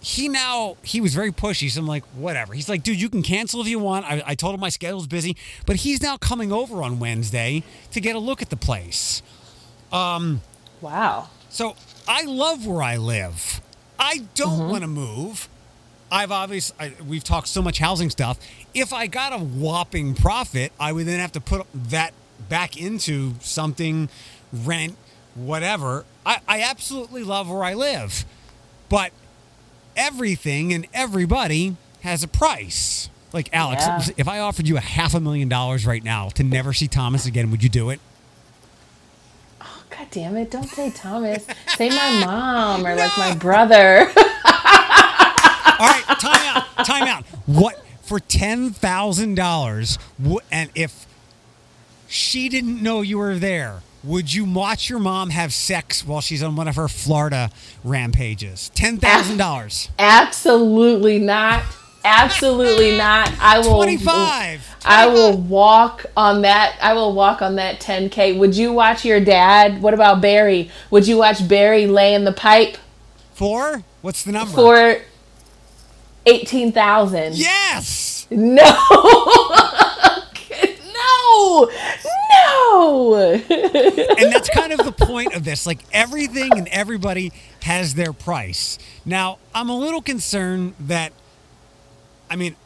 [0.00, 1.70] he now he was very pushy.
[1.70, 2.54] So I'm like, whatever.
[2.54, 4.06] He's like, dude, you can cancel if you want.
[4.06, 5.36] I, I told him my schedule's busy,
[5.66, 9.22] but he's now coming over on Wednesday to get a look at the place.
[9.92, 10.40] Um,
[10.80, 11.28] Wow.
[11.50, 11.76] So
[12.08, 13.60] I love where I live.
[13.98, 15.48] I don't want to move.
[16.10, 18.38] I've obviously I, we've talked so much housing stuff.
[18.72, 22.14] If I got a whopping profit, I would then have to put that
[22.48, 24.08] back into something,
[24.52, 24.96] rent,
[25.34, 26.04] whatever.
[26.24, 28.24] I, I absolutely love where I live,
[28.88, 29.12] but
[29.96, 33.08] everything and everybody has a price.
[33.32, 34.14] Like Alex, Yeah.
[34.16, 37.26] if I offered you a half a million dollars right now to never see Thomas
[37.26, 38.00] again, would you do it?
[39.60, 40.50] Oh god damn it!
[40.50, 41.46] Don't say Thomas.
[41.76, 44.00] say my mom or like my brother.
[44.08, 44.14] All
[45.86, 46.84] right, time out.
[46.86, 47.24] Time out.
[47.46, 49.98] What for ten thousand dollars?
[50.50, 51.06] And if
[52.08, 56.42] she didn't know you were there, would you watch your mom have sex while she's
[56.42, 57.50] on one of her Florida
[57.84, 58.70] rampages?
[58.74, 59.88] Ten thousand dollars.
[59.98, 61.62] Absolutely not.
[62.04, 63.30] Absolutely not.
[63.40, 63.76] I will.
[63.76, 64.66] Twenty-five.
[64.84, 66.78] I will walk on that.
[66.80, 68.38] I will walk on that 10k.
[68.38, 69.82] Would you watch your dad?
[69.82, 70.70] What about Barry?
[70.90, 72.78] Would you watch Barry lay in the pipe
[73.34, 73.82] Four.
[74.00, 74.54] What's the number?
[74.54, 74.96] for
[76.26, 77.36] eighteen thousand?
[77.36, 78.26] Yes.
[78.30, 78.62] No.
[81.30, 81.70] no.
[82.32, 83.24] No.
[83.24, 85.66] and that's kind of the point of this.
[85.66, 88.78] Like everything and everybody has their price.
[89.04, 91.12] Now, I'm a little concerned that,
[92.30, 92.56] I mean,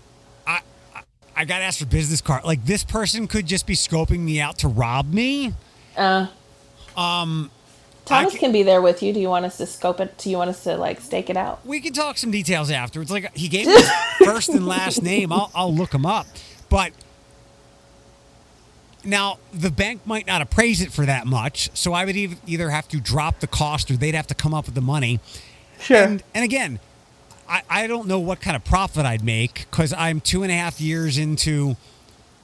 [0.46, 0.60] I
[0.94, 1.02] I,
[1.36, 2.44] I got asked for business card.
[2.44, 5.54] Like this person could just be scoping me out to rob me.
[5.96, 6.26] Uh,
[6.96, 7.50] Um,
[8.04, 9.14] Thomas I can be there with you.
[9.14, 10.18] Do you want us to scope it?
[10.18, 11.64] Do you want us to like stake it out?
[11.64, 13.10] we can talk some details afterwards.
[13.10, 13.90] Like he gave me his
[14.24, 15.32] first and last name.
[15.32, 16.26] I'll I'll look him up.
[16.68, 16.92] But
[19.04, 22.70] now the bank might not appraise it for that much, so I would eith- either
[22.70, 25.20] have to drop the cost or they'd have to come up with the money.
[25.78, 26.02] Sure.
[26.02, 26.80] And, and again,
[27.48, 30.54] I, I don't know what kind of profit I'd make because I'm two and a
[30.54, 31.76] half years into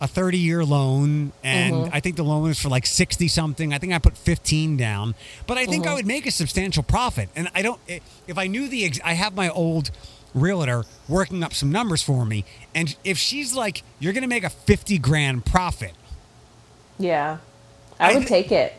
[0.01, 1.33] a 30 year loan.
[1.45, 1.95] And mm-hmm.
[1.95, 3.73] I think the loan is for like 60 something.
[3.73, 5.15] I think I put 15 down.
[5.47, 5.97] But I think I mm-hmm.
[5.97, 7.29] would make a substantial profit.
[7.37, 9.91] And I don't, eh, if I knew the, ex- I have my old
[10.35, 12.45] realtor working up some numbers for me.
[12.75, 15.93] And if she's like, you're going to make a 50 grand profit,
[17.01, 17.39] yeah.
[17.99, 18.75] I I would take it.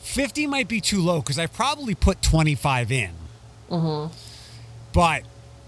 [0.00, 3.10] 50 might be too low because I probably put 25 in.
[3.70, 4.12] Mm-hmm.
[4.92, 5.22] But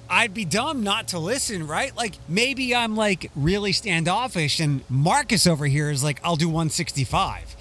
[0.09, 1.97] I'd be dumb not to listen, right?
[1.97, 7.57] Like maybe I'm like really standoffish and Marcus over here is like, I'll do 165.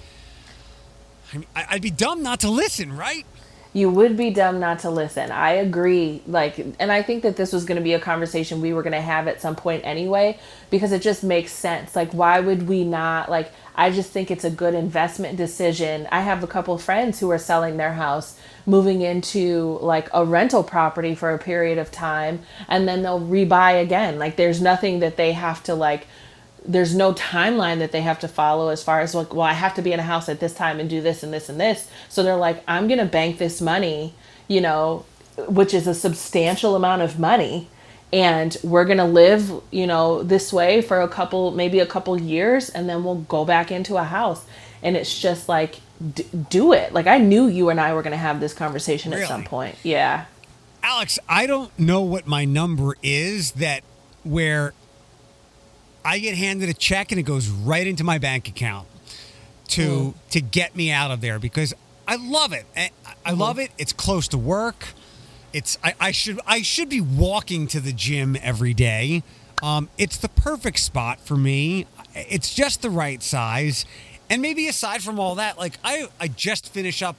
[1.32, 3.24] I mean, I'd be dumb not to listen, right?
[3.72, 5.30] You would be dumb not to listen.
[5.30, 6.22] I agree.
[6.26, 8.94] Like, and I think that this was going to be a conversation we were going
[8.94, 10.38] to have at some point anyway,
[10.70, 11.94] because it just makes sense.
[11.94, 13.30] Like, why would we not?
[13.30, 16.08] Like, I just think it's a good investment decision.
[16.10, 20.64] I have a couple friends who are selling their house, moving into like a rental
[20.64, 24.18] property for a period of time, and then they'll rebuy again.
[24.18, 26.06] Like, there's nothing that they have to like
[26.68, 29.74] there's no timeline that they have to follow as far as like well i have
[29.74, 31.88] to be in a house at this time and do this and this and this
[32.08, 34.12] so they're like i'm gonna bank this money
[34.48, 35.04] you know
[35.46, 37.68] which is a substantial amount of money
[38.12, 42.70] and we're gonna live you know this way for a couple maybe a couple years
[42.70, 44.44] and then we'll go back into a house
[44.82, 45.80] and it's just like
[46.14, 46.92] d- do it.
[46.92, 49.76] Like I knew you and I were going to have this conversation at some point.
[49.82, 50.26] Yeah.
[50.82, 53.82] Alex, I don't know what my number is that
[54.22, 54.72] where
[56.04, 58.86] I get handed a check and it goes right into my bank account
[59.68, 60.14] to mm.
[60.30, 61.74] to get me out of there because
[62.06, 62.66] I love it.
[62.76, 63.72] Eh, I, I love it.
[63.78, 64.86] It's close to work.
[65.56, 69.22] It's I, I should I should be walking to the gym every day.
[69.62, 71.86] Um, it's the perfect spot for me.
[72.14, 73.86] It's just the right size.
[74.28, 77.16] And maybe aside from all that, like I, I just finish up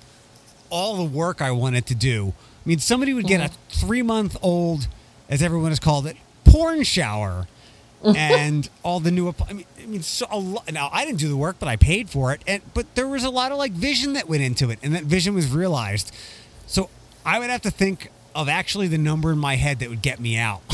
[0.69, 2.35] all the work I wanted to do.
[2.63, 4.87] I mean, somebody would get a three month old,
[5.27, 7.47] as everyone has called it, porn shower,
[8.03, 9.33] and all the new.
[9.49, 10.71] I mean, I mean, so a lot.
[10.71, 13.23] Now I didn't do the work, but I paid for it, and but there was
[13.23, 16.13] a lot of like vision that went into it, and that vision was realized.
[16.67, 16.91] So
[17.25, 20.19] I would have to think of actually the number in my head that would get
[20.21, 20.61] me out.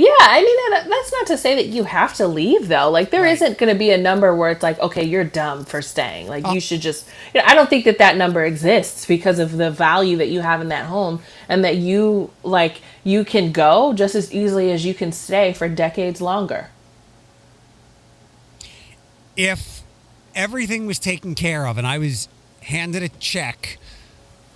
[0.00, 2.88] Yeah, I mean that, that's not to say that you have to leave though.
[2.88, 3.40] Like there Right.
[3.40, 6.28] not going to be a number where it's like, okay, you're dumb for staying.
[6.28, 6.52] Like Oh.
[6.52, 7.08] you should just.
[7.34, 10.38] You know, I don't think that that number exists because of the value that you
[10.40, 14.86] have in that home, and that you like you can go just as easily as
[14.86, 16.70] you can stay for decades longer.
[19.36, 19.82] if
[20.34, 22.28] everything was taken care of and I was
[22.62, 23.78] handed a check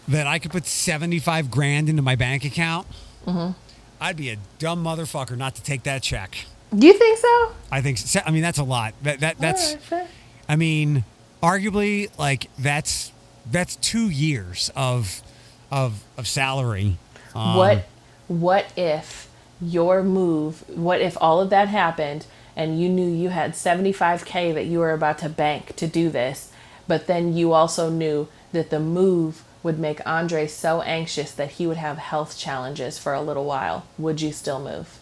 [0.08, 2.86] that I could put 75 grand into my bank account,
[3.26, 3.52] Mm-hmm.
[4.00, 6.44] I'd be a dumb motherfucker not to take that check.
[6.76, 7.52] Do you think so?
[7.70, 8.20] I think, so.
[8.24, 8.94] I mean, that's a lot.
[9.02, 10.08] That, that That's, fair.
[10.48, 11.04] I mean,
[11.42, 13.12] arguably, like, that's,
[13.50, 15.22] that's two years of,
[15.70, 16.96] of, of salary.
[17.34, 17.88] Um, what
[18.28, 19.28] what if
[19.60, 24.66] your move what if all of that happened and you knew you had 75k that
[24.66, 26.52] you were about to bank to do this
[26.86, 31.66] but then you also knew that the move would make Andre so anxious that he
[31.66, 34.98] would have health challenges for a little while would you still move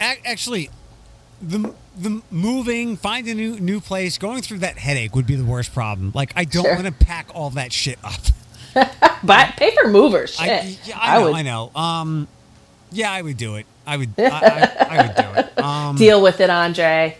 [0.00, 0.70] Ac- actually,
[1.42, 5.44] the the moving, finding a new new place, going through that headache would be the
[5.44, 6.12] worst problem.
[6.14, 6.74] Like I don't Sure.
[6.74, 8.20] want to pack all that shit up.
[9.24, 11.70] but paper movers shit I, yeah, I, know, would I know.
[11.74, 12.28] Um,
[12.92, 13.66] yeah, I would do it.
[13.86, 14.10] I would.
[14.18, 15.52] I, I, I would do it.
[15.64, 17.16] Um, deal with it Andre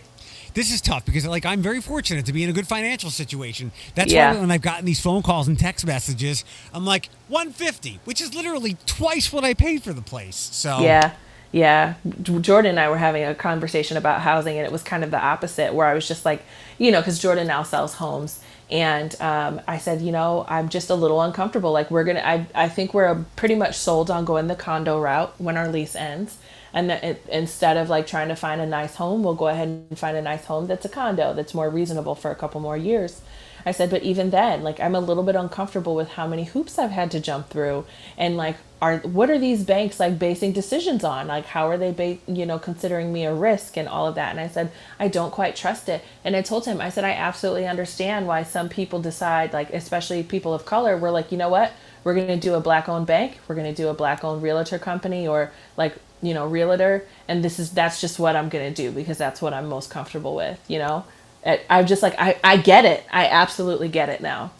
[0.53, 3.71] this is tough because like I'm very fortunate to be in a good financial situation.
[3.95, 4.33] That's Yeah.
[4.33, 8.33] why when I've gotten these phone calls and text messages, I'm like 150, which is
[8.33, 10.35] literally twice what I paid for the place.
[10.35, 11.11] So Yeah.
[11.51, 11.95] Yeah.
[12.21, 15.19] Jordan and I were having a conversation about housing, and it was kind of the
[15.19, 16.43] opposite, where I was just like,
[16.77, 18.39] you know, because Jordan now sells homes.
[18.69, 21.71] And um, I said, you know, I'm just a little uncomfortable.
[21.71, 24.99] Like, we're going to, I I think we're pretty much sold on going the condo
[25.01, 26.37] route when our lease ends.
[26.73, 29.67] And that it, instead of like trying to find a nice home, we'll go ahead
[29.67, 32.77] and find a nice home that's a condo that's more reasonable for a couple more
[32.77, 33.21] years.
[33.65, 36.79] I said, but even then, like I'm a little bit uncomfortable with how many hoops
[36.79, 37.85] I've had to jump through,
[38.17, 41.27] and like, are what are these banks like basing decisions on?
[41.27, 44.31] Like, how are they, ba- you know, considering me a risk and all of that?
[44.31, 46.01] And I said, I don't quite trust it.
[46.23, 50.23] And I told him, I said, I absolutely understand why some people decide, like, especially
[50.23, 51.73] people of color, we're like, you know what,
[52.05, 55.97] we're gonna do a black-owned bank, we're gonna do a black-owned realtor company, or like,
[56.21, 59.53] you know, realtor, and this is that's just what I'm gonna do because that's what
[59.53, 61.05] I'm most comfortable with, you know.
[61.45, 63.03] I- I'm just like I, I get it.
[63.11, 64.51] I absolutely get it now.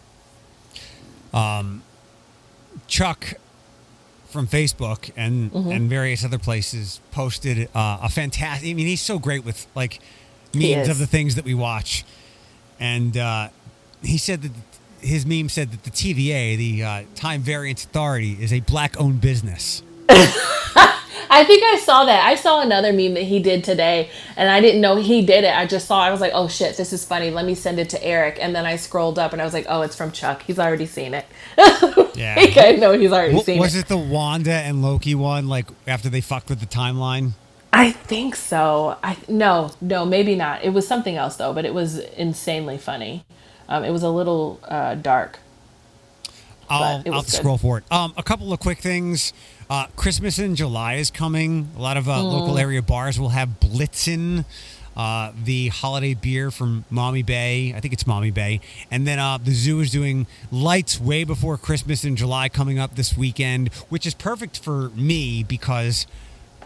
[1.34, 1.84] Um,
[2.88, 3.34] chuck
[4.30, 5.72] from Facebook and Mm-hmm.
[5.72, 8.70] and various other places posted uh, a fantastic.
[8.70, 10.00] I mean, he's so great with like
[10.54, 12.06] memes of the things that we watch,
[12.80, 13.50] and uh,
[14.02, 14.52] he said that
[15.02, 19.82] his meme said that the TVA, the uh, Time Variance Authority, is a black-owned business.
[21.32, 22.26] I think I saw that.
[22.26, 25.56] I saw another meme that he did today, and I didn't know he did it.
[25.56, 26.02] I just saw.
[26.02, 27.30] I was like, "Oh shit, this is funny.
[27.30, 29.68] Let me send it to Eric." And then I scrolled up, and I was like,
[29.70, 30.42] "Oh, it's from Chuck.
[30.42, 31.26] He's already seen it."
[32.20, 32.36] Yeah.
[32.38, 33.82] I know he's already W- seen was it.
[33.82, 35.48] it the Wanda and Loki one?
[35.48, 37.32] Like after they fucked with the timeline?
[37.72, 38.98] I think so.
[39.02, 40.62] I no, no, maybe not.
[40.66, 43.24] It was something else though, but it was insanely funny.
[43.70, 45.40] Um, it was a little uh, dark.
[46.70, 47.90] I'll, I'll scroll for it.
[47.90, 49.32] Um, a couple of quick things.
[49.70, 51.70] Uh, Christmas in July is coming.
[51.78, 52.32] A lot of uh, Mm.
[52.32, 54.46] local area bars will have Blitzen,
[54.98, 57.74] uh, the holiday beer from Maumee Bay.
[57.76, 58.62] I think it's Maumee Bay.
[58.90, 62.96] And then uh, the zoo is doing lights way before Christmas in July coming up
[62.96, 66.08] this weekend, which is perfect for me because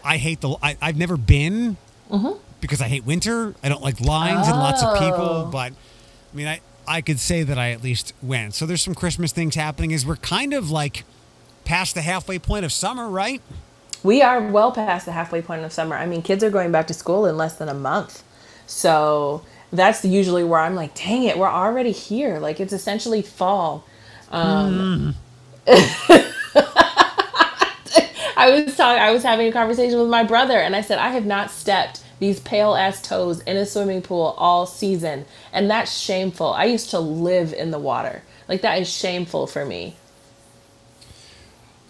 [0.02, 0.56] I hate the.
[0.62, 1.76] I, I've never been
[2.10, 2.38] Mm-hmm.
[2.60, 3.54] because I hate winter.
[3.62, 5.48] I don't like lines and lots of people, Oh.
[5.50, 8.54] but I mean, I, I could say that I at least went.
[8.54, 11.04] So there's some Christmas things happening as we're kind of like
[11.64, 13.40] past the halfway point of summer, right?
[14.02, 15.96] We are well past the halfway point of summer.
[15.96, 18.22] I mean, kids are going back to school in less than a month.
[18.66, 22.38] So that's usually where I'm like, dang it, we're already here.
[22.38, 23.86] Like it's essentially fall.
[24.30, 25.14] Um,
[28.36, 31.10] I was talking I was having a conversation with my brother and I said I
[31.10, 35.24] have not stepped these pale ass toes in a swimming pool all season.
[35.52, 36.52] And that's shameful.
[36.52, 38.22] I used to live in the water.
[38.48, 39.96] Like, that is shameful for me.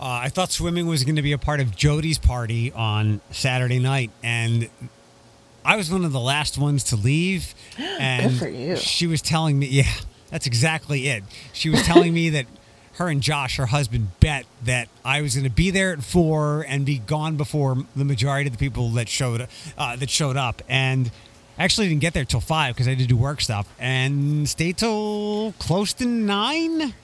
[0.00, 3.78] Uh, I thought swimming was going to be a part of Jody's party on Saturday
[3.78, 4.68] night, and
[5.64, 7.54] I was one of the last ones to leave.
[7.78, 8.76] And Good for you.
[8.76, 9.92] She was telling me, yeah,
[10.30, 11.24] that's exactly it.
[11.52, 12.46] She was telling me that
[12.94, 16.64] her and Josh, her husband, bet that I was going to be there at four
[16.68, 20.62] and be gone before the majority of the people that showed uh, that showed up.
[20.68, 21.10] And
[21.58, 24.48] I actually didn't get there till five because I had to do work stuff and
[24.48, 26.94] stayed till close to nine.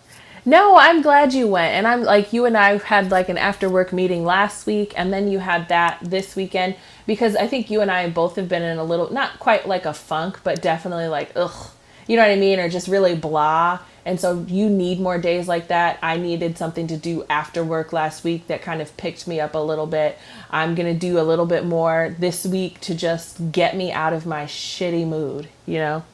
[0.45, 1.75] No, I'm glad you went.
[1.75, 5.13] And I'm like, you and I had like an after work meeting last week, and
[5.13, 6.77] then you had that this weekend
[7.07, 9.85] because I think you and I both have been in a little, not quite like
[9.85, 11.71] a funk, but definitely like, ugh,
[12.07, 12.59] you know what I mean?
[12.59, 13.81] Or just really blah.
[14.05, 15.99] And so you need more days like that.
[16.03, 19.55] I needed something to do after work last week that kind of picked me up
[19.55, 20.19] a little bit.
[20.51, 24.15] I'm going to do a little bit more this week to just get me out
[24.15, 26.05] of my shitty mood, you know?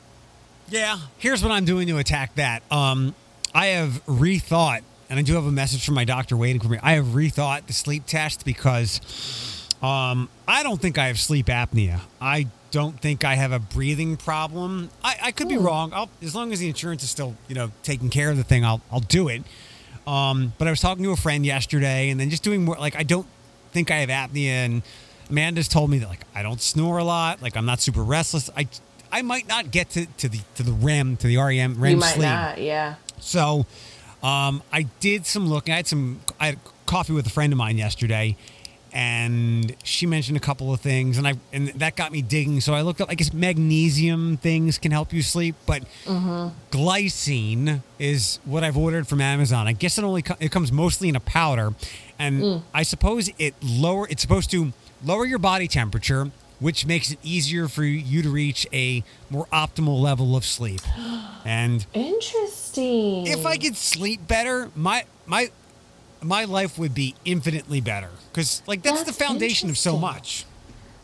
[0.69, 2.65] Yeah, here's what I'm doing to attack that.
[2.73, 3.15] Um,
[3.57, 6.79] I have rethought, and I do have a message from my doctor waiting for me.
[6.83, 9.01] I have rethought the sleep test because
[9.83, 12.01] um, I don't think I have sleep apnea.
[12.21, 14.91] I don't think I have a breathing problem.
[15.03, 15.91] I, I could be wrong.
[15.95, 18.63] I'll, as long as the insurance is still, you know, taking care of the thing,
[18.63, 19.43] I'll I'll do it.
[20.07, 22.77] Um, but I was talking to a friend yesterday, and then just doing more.
[22.77, 23.27] Like I don't
[23.73, 24.83] think I have apnea, and
[25.31, 27.41] Amanda's told me that like I don't snore a lot.
[27.41, 28.51] Like I'm not super restless.
[28.55, 28.69] I
[29.11, 31.97] I might not get to, to the to the REM to the REM REM you
[31.97, 32.29] might sleep.
[32.29, 32.97] not, yeah.
[33.21, 33.67] So
[34.23, 35.73] um, I did some looking.
[35.75, 36.21] I had some.
[36.41, 38.37] I had coffee with a friend of mine yesterday,
[38.93, 42.61] and she mentioned a couple of things, and I and that got me digging.
[42.61, 43.11] So I looked up.
[43.11, 45.83] I guess magnesium things can help you sleep, but
[46.71, 49.67] glycine is what I've ordered from Amazon.
[49.67, 51.75] I guess it only co- it comes mostly in a powder,
[52.19, 54.07] and I suppose it lower.
[54.09, 54.73] It's supposed to
[55.05, 56.31] lower your body temperature.
[56.59, 60.81] Which makes it easier for you to reach a more optimal level of sleep.
[61.45, 63.29] And Interesting.
[63.29, 65.53] if I could sleep better, my my
[66.21, 68.11] my life would be infinitely better.
[68.33, 70.45] Because like that's, the foundation of so much.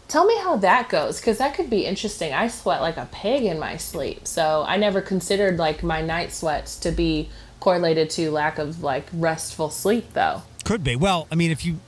[0.09, 2.35] Tell me how that goes, because that could be interesting.
[2.35, 6.33] I sweat like a pig in my sleep, so I never considered like my night
[6.33, 7.31] sweats to be
[7.61, 10.43] correlated to lack of like restful sleep, though.
[10.65, 10.97] Could be.
[10.97, 11.79] Well, I mean, if you,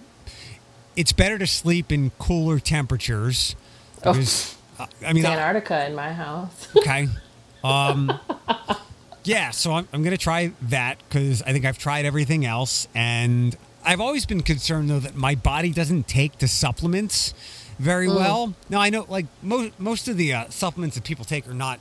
[0.97, 3.57] it's better to sleep in cooler temperatures.
[4.05, 4.13] Oh.
[4.13, 6.69] Because, uh, I mean, It's I- Antarctica in my house.
[6.77, 7.09] okay.
[7.65, 8.13] Um,
[9.25, 12.89] yeah, so I'm, I'm going to try that because I think I've tried everything else.
[12.95, 17.33] And I've always been concerned, though, that my body doesn't take to supplements
[17.79, 18.53] very well.
[18.69, 21.81] Now, I know, like, most, most of the uh, supplements that people take are not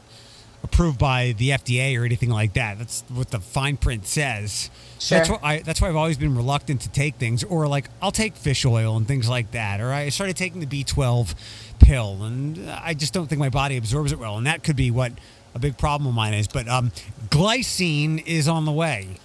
[0.63, 2.79] approved by the FDA or anything like that.
[2.79, 4.69] That's what the fine print says.
[4.97, 5.37] So That's Sure.
[5.39, 8.35] why I, that's why I've always been reluctant to take things, or like I'll take
[8.35, 11.35] fish oil and things like that, or I started taking the B12
[11.79, 14.89] pill, and I just don't think my body absorbs it well, and that could be
[14.91, 15.11] what
[15.53, 16.47] a big problem of mine is.
[16.47, 16.91] But um,
[17.29, 19.17] glycine is on the way.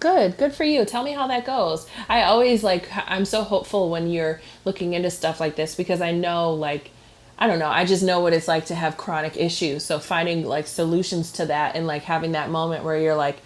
[0.00, 0.84] Good, good for you.
[0.84, 1.88] Tell me how that goes.
[2.10, 6.10] I always like, I'm so hopeful when you're looking into stuff like this because I
[6.12, 6.90] know, like,
[7.38, 9.84] I don't know, I just know what it's like to have chronic issues.
[9.84, 13.38] So finding like solutions to that and like having that moment where you're like,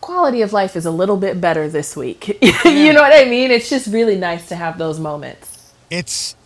[0.00, 2.28] quality of life is a little bit better this week.
[2.64, 3.50] you know what I mean?
[3.50, 5.72] It's just really nice to have those moments.
[5.90, 6.36] It's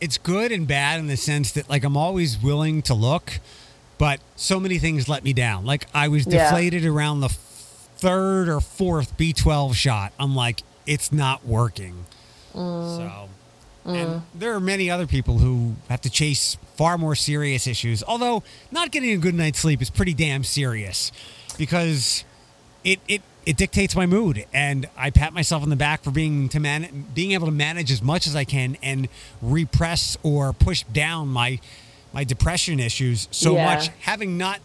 [0.00, 3.40] it's good and bad in the sense that like I'm always willing to look,
[3.98, 5.64] but so many things let me down.
[5.66, 6.44] Like I was Yeah.
[6.44, 10.12] deflated around the third or fourth B12 shot.
[10.18, 12.06] I'm like, it's not working.
[12.54, 12.96] Mm.
[12.96, 13.28] So,
[13.84, 14.22] and mm.
[14.34, 18.02] there are many other people who have to chase far more serious issues.
[18.06, 21.12] Although not getting a good night's sleep is pretty damn serious
[21.58, 22.24] because
[22.84, 26.48] it it it dictates my mood, and I pat myself on the back for being
[26.50, 29.08] to man being able to manage as much as I can and
[29.40, 31.58] repress or push down my
[32.12, 33.64] my depression issues so Yeah.
[33.64, 34.60] much, having not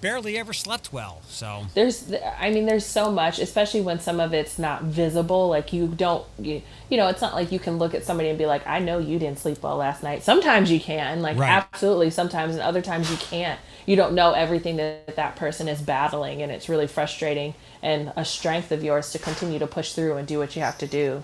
[0.00, 1.22] barely ever slept well.
[1.28, 5.72] So there's i mean there's so much especially when some of it's not visible like
[5.72, 8.46] you don't you, you know it's not like you can look at somebody and be
[8.46, 11.50] like i know you didn't sleep well last night sometimes you can like Right.
[11.50, 15.80] absolutely sometimes and other times you can't you don't know everything that that person is
[15.82, 20.16] battling and it's really frustrating and a strength of yours to continue to push through
[20.16, 21.22] and do what you have to do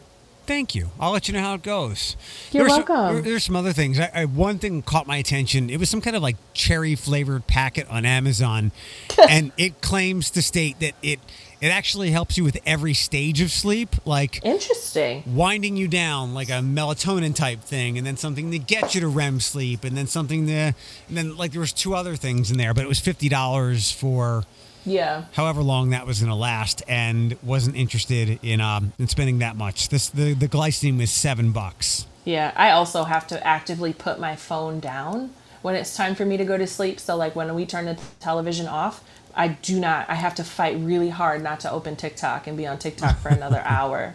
[0.50, 0.90] Thank you.
[0.98, 2.16] I'll let you know how it goes.
[2.50, 3.14] You're There some- welcome.
[3.14, 4.00] there- there's some other things.
[4.00, 5.70] I, I, one thing caught my attention.
[5.70, 8.72] It was some kind of like cherry flavored packet on Amazon,
[9.28, 11.20] and it claims to state that it
[11.60, 16.48] it actually helps you with every stage of sleep, like interesting winding you down, like
[16.48, 20.08] a melatonin type thing, and then something to get you to REM sleep, and then
[20.08, 20.74] something to, and
[21.10, 24.42] then like there was two other things in there, but it was fifty dollars for
[24.84, 29.38] yeah however long that was going to last and wasn't interested in um in spending
[29.38, 33.92] that much this the the glycine was seven bucks Yeah, I also have to actively
[33.94, 35.30] put my phone down
[35.62, 37.00] when it's time for me to go to sleep.
[37.00, 39.02] So like when we turn the television off,
[39.34, 40.08] I do not.
[40.08, 43.30] I have to fight really hard not to open TikTok and be on TikTok for
[43.30, 44.14] another hour.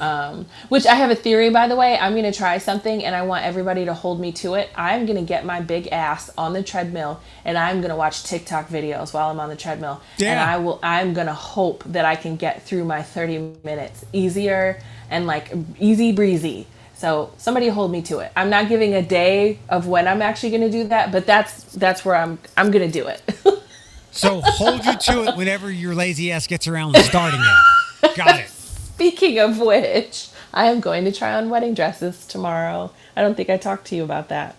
[0.00, 1.98] Um, which I have a theory, by the way.
[1.98, 4.70] I'm going to try something and I want everybody to hold me to it.
[4.74, 8.24] I'm going to get my big ass on the treadmill and I'm going to watch
[8.24, 10.00] TikTok videos while I'm on the treadmill.
[10.16, 10.30] Yeah.
[10.30, 14.04] And I will, I'm going to hope that I can get through my 30 minutes
[14.12, 14.80] easier
[15.10, 16.66] and like easy breezy.
[16.94, 18.32] So somebody hold me to it.
[18.36, 21.64] I'm not giving a day of when I'm actually going to do that, but that's,
[21.64, 23.22] that's where I'm, I'm going to do it.
[24.12, 28.16] So hold you to it whenever your lazy ass gets around starting it.
[28.16, 28.49] Got it.
[29.00, 32.92] Speaking of which, I am going to try on wedding dresses tomorrow.
[33.16, 34.56] I don't think I talked to you about that.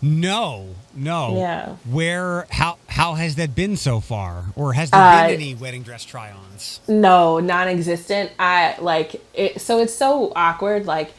[0.00, 1.36] No, no.
[1.36, 1.74] Yeah.
[1.84, 2.46] Where?
[2.50, 2.78] How?
[2.86, 4.44] How has that been so far?
[4.54, 6.78] Or has there Uh, been any wedding dress try-ons?
[6.86, 8.30] No, non-existent.
[8.38, 9.60] I like it.
[9.60, 10.86] So it's so awkward.
[10.86, 11.12] Like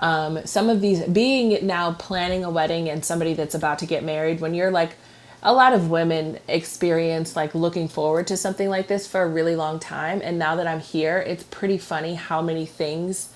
[0.00, 4.02] um, some of these being now planning a wedding and somebody that's about to get
[4.02, 4.40] married.
[4.40, 4.96] When you're like,
[5.42, 9.56] a lot of women experience like looking forward to something like this for a really
[9.56, 10.20] long time.
[10.22, 13.30] And now that I'm here, it's pretty funny how many things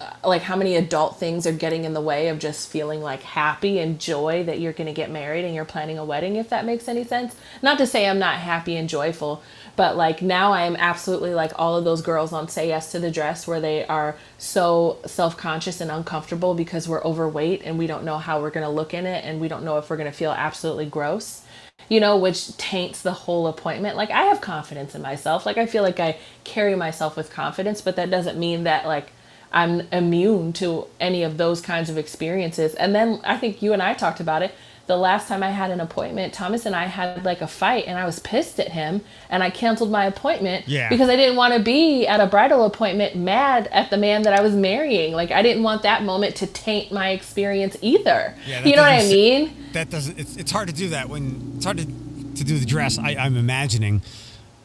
[0.00, 3.20] uh, like how many adult things are getting in the way of just feeling like
[3.20, 6.48] happy and joy that you're going to get married and you're planning a wedding if
[6.50, 9.42] that makes any sense not to say i'm not happy and joyful
[9.78, 12.98] but like now i am absolutely like all of those girls on say yes to
[12.98, 18.04] the dress where they are so self-conscious and uncomfortable because we're overweight and we don't
[18.04, 20.10] know how we're going to look in it and we don't know if we're going
[20.10, 21.42] to feel absolutely gross
[21.88, 23.96] you know, which taints the whole appointment.
[23.96, 25.46] Like, I have confidence in myself.
[25.46, 29.10] Like, I feel like I carry myself with confidence, but that doesn't mean that, like,
[29.50, 32.74] I'm immune to any of those kinds of experiences.
[32.74, 34.54] And then I think you and I talked about it.
[34.88, 37.98] The last time I had an appointment, Thomas and I had like a fight, and
[37.98, 40.88] I was pissed at him, and I canceled my appointment Yeah.
[40.88, 44.32] because I didn't want to be at a bridal appointment mad at the man that
[44.32, 45.12] I was marrying.
[45.12, 48.34] Like, I didn't want that moment to taint my experience either.
[48.46, 49.54] Yeah, you know what I mean?
[49.74, 50.18] That doesn't.
[50.18, 52.98] It's, it's hard to do that when it's hard to to do the dress.
[52.98, 54.00] I, I'm imagining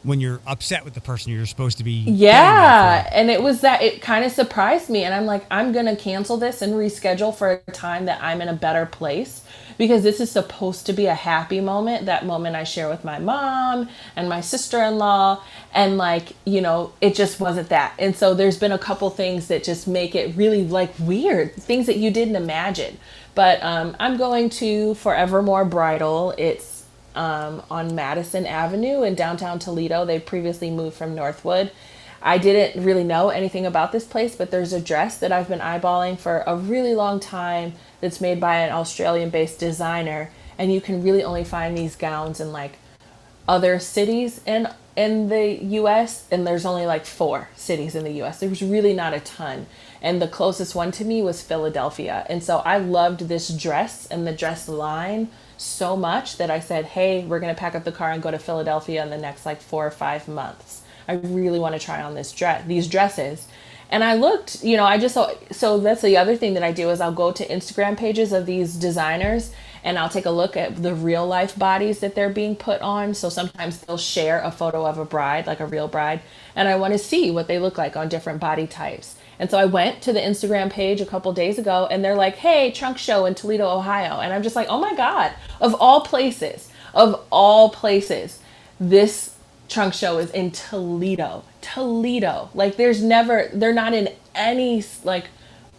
[0.04, 1.91] when you're upset with the person you're supposed to be.
[1.91, 5.95] Yeah, and it was that it kind of surprised me, and I'm like, I'm gonna
[5.95, 9.43] cancel this and reschedule for a time that I'm in a better place
[9.78, 12.06] because this is supposed to be a happy moment.
[12.06, 15.41] That moment I share with my mom and my sister-in-law,
[15.74, 17.93] and like you know, it just wasn't that.
[17.97, 21.86] And so there's been a couple things that just make it really like weird things
[21.88, 22.97] that you didn't imagine.
[23.36, 26.36] But um, I'm going to Forevermore Bridal.
[26.38, 26.73] It's
[27.16, 30.05] um, on Madison Avenue in downtown Toledo.
[30.05, 31.72] They previously moved from Northwood.
[32.22, 35.59] I didn't really know anything about this place, but there's a dress that I've been
[35.59, 40.32] eyeballing for a really long time that's made by an Australian based designer.
[40.57, 42.78] And you can really only find these gowns in like
[43.47, 48.39] other cities in in the US and there's only like four cities in the US.
[48.39, 49.66] There was really not a ton.
[50.01, 52.26] And the closest one to me was Philadelphia.
[52.30, 55.30] And so I loved this dress and the dress line
[55.64, 58.32] so much that I said, "Hey, we're going to pack up the car and go
[58.32, 60.82] to Philadelphia in the next like 4 or 5 months.
[61.07, 63.47] I really want to try on this dress these dresses."
[63.89, 66.72] And I looked, you know, I just saw so that's the other thing that I
[66.72, 69.51] do is I'll go to Instagram pages of these designers
[69.84, 73.14] and I'll take a look at the real life bodies that they're being put on.
[73.14, 76.22] So sometimes they'll share a photo of a bride, like a real bride,
[76.55, 79.16] and I want to see what they look like on different body types.
[79.39, 82.36] And so I went to the Instagram page a couple days ago and they're like,
[82.36, 84.20] hey, trunk show in Toledo, Ohio.
[84.20, 85.34] And I'm just like, oh my God,
[85.64, 88.39] of all places, of all places,
[88.80, 89.36] this
[89.70, 91.43] trunk show is in Toledo.
[91.61, 92.49] Toledo.
[92.53, 95.26] Like there's never, they're not in any like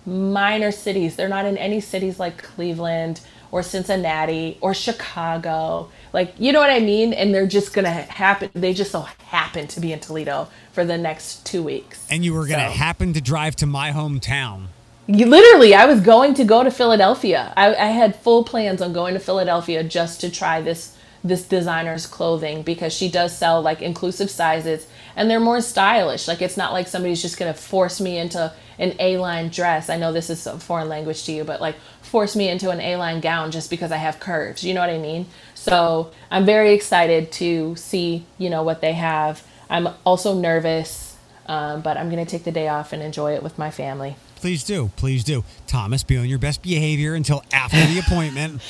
[0.07, 1.15] minor cities.
[1.17, 3.21] They're not in any cities like Cleveland
[3.53, 5.89] or Cincinnati or Chicago.
[6.13, 7.13] Like, you know what I mean?
[7.13, 8.51] And they're just going to happen.
[8.55, 12.05] They just so happen to be in Toledo for the next two weeks.
[12.11, 14.69] And you were going to So- happen to drive to my hometown.
[15.07, 17.53] Literally, I was going to go to Philadelphia.
[17.57, 22.07] I, I had full plans on going to Philadelphia just to try this this designer's
[22.07, 24.87] clothing because she does sell like inclusive sizes
[25.17, 26.29] and they're more stylish.
[26.29, 29.89] Like it's not like somebody's just gonna force me into an A-line dress.
[29.89, 32.81] I know this is a foreign language to you, but like force me into an
[32.81, 34.63] A-line gown just because I have curves.
[34.65, 35.25] You know what I mean?
[35.55, 39.43] So I'm very excited to see you know what they have.
[39.71, 43.57] I'm also nervous, um, but I'm gonna take the day off and enjoy it with
[43.59, 44.17] my family.
[44.45, 45.43] Please do, please do.
[45.67, 48.61] Thomas, be on your best behavior until after the appointment.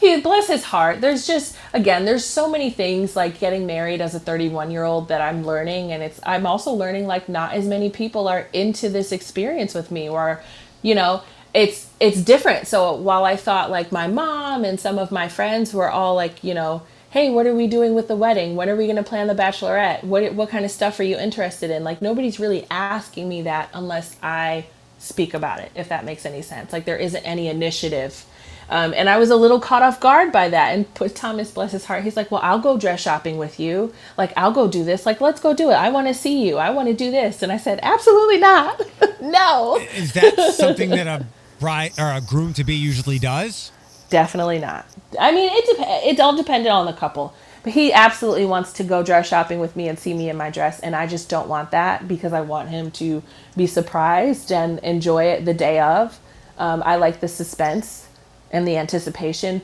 [0.00, 1.00] he bless his heart.
[1.00, 5.06] There's just again there's so many things like getting married as a 31 year old
[5.06, 8.88] that i'm learning and it's i'm also learning like not as many people are into
[8.88, 10.42] this experience with me or
[10.82, 11.22] you know
[11.54, 12.66] it's it's different.
[12.66, 16.42] So while i thought like my mom and some of my friends were all like
[16.42, 18.56] you know hey what are we doing with the wedding?
[18.56, 20.02] When are we going to plan the bachelorette?
[20.02, 21.84] What what kind of stuff are you interested in?
[21.84, 24.66] Like nobody's really asking me that unless i
[25.00, 26.72] speak about it, if that makes any sense.
[26.72, 28.24] Like there isn't any initiative.
[28.68, 30.74] Um, and I was a little caught off guard by that.
[30.74, 33.92] And put Thomas, bless his heart, he's like, "Well, I'll go dress shopping with you.
[34.16, 35.04] Like, I'll go do this.
[35.04, 35.74] Like, let's go do it.
[35.74, 36.58] I want to see you.
[36.58, 38.80] I want to do this." And I said, "Absolutely not.
[39.20, 41.26] no." Is that something that a
[41.58, 43.72] bride or a groom to be usually does?
[44.08, 44.86] Definitely not.
[45.18, 47.34] I mean, it dep- it's all dependent on the couple.
[47.62, 50.50] But he absolutely wants to go dress shopping with me and see me in my
[50.50, 53.22] dress, and I just don't want that because I want him to
[53.56, 56.18] be surprised and enjoy it the day of.
[56.58, 58.08] Um, I like the suspense
[58.50, 59.62] and the anticipation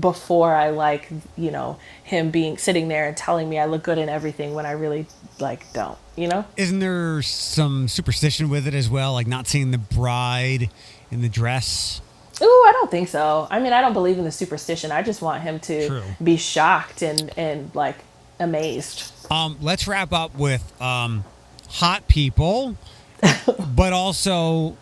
[0.00, 3.98] before I like, you know, him being sitting there and telling me I look good
[3.98, 5.06] in everything when I really
[5.38, 6.44] like don't, you know?
[6.56, 10.70] Isn't there some superstition with it as well, like not seeing the bride
[11.10, 12.00] in the dress?
[12.40, 13.46] Ooh, I don't think so.
[13.50, 14.92] I mean, I don't believe in the superstition.
[14.92, 16.02] I just want him to True.
[16.22, 17.96] be shocked and and like
[18.38, 19.12] amazed.
[19.30, 21.24] Um, let's wrap up with um,
[21.68, 22.76] hot people,
[23.74, 24.76] but also,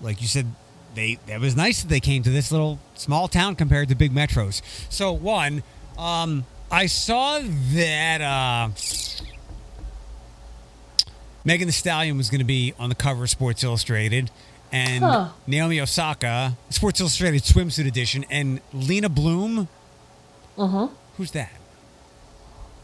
[0.00, 0.46] like you said,
[0.94, 4.12] they it was nice that they came to this little small town compared to big
[4.12, 4.62] metros.
[4.88, 5.62] So one,
[5.98, 7.40] um, I saw
[7.74, 8.68] that uh,
[11.44, 14.30] Megan Thee Stallion was going to be on the cover of Sports Illustrated.
[14.74, 15.28] And Huh.
[15.46, 19.68] Naomi Osaka, Sports Illustrated swimsuit edition, and Leyna Bloom.
[20.58, 20.92] Mm-hmm.
[21.16, 21.52] Who's that?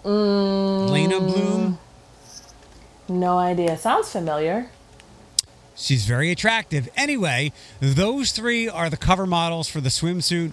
[0.05, 1.79] Leyna Bloom.
[3.09, 3.77] No idea.
[3.77, 4.71] Sounds familiar.
[5.75, 6.89] She's very attractive.
[6.97, 10.53] Anyway, those three are the cover models for the swimsuit,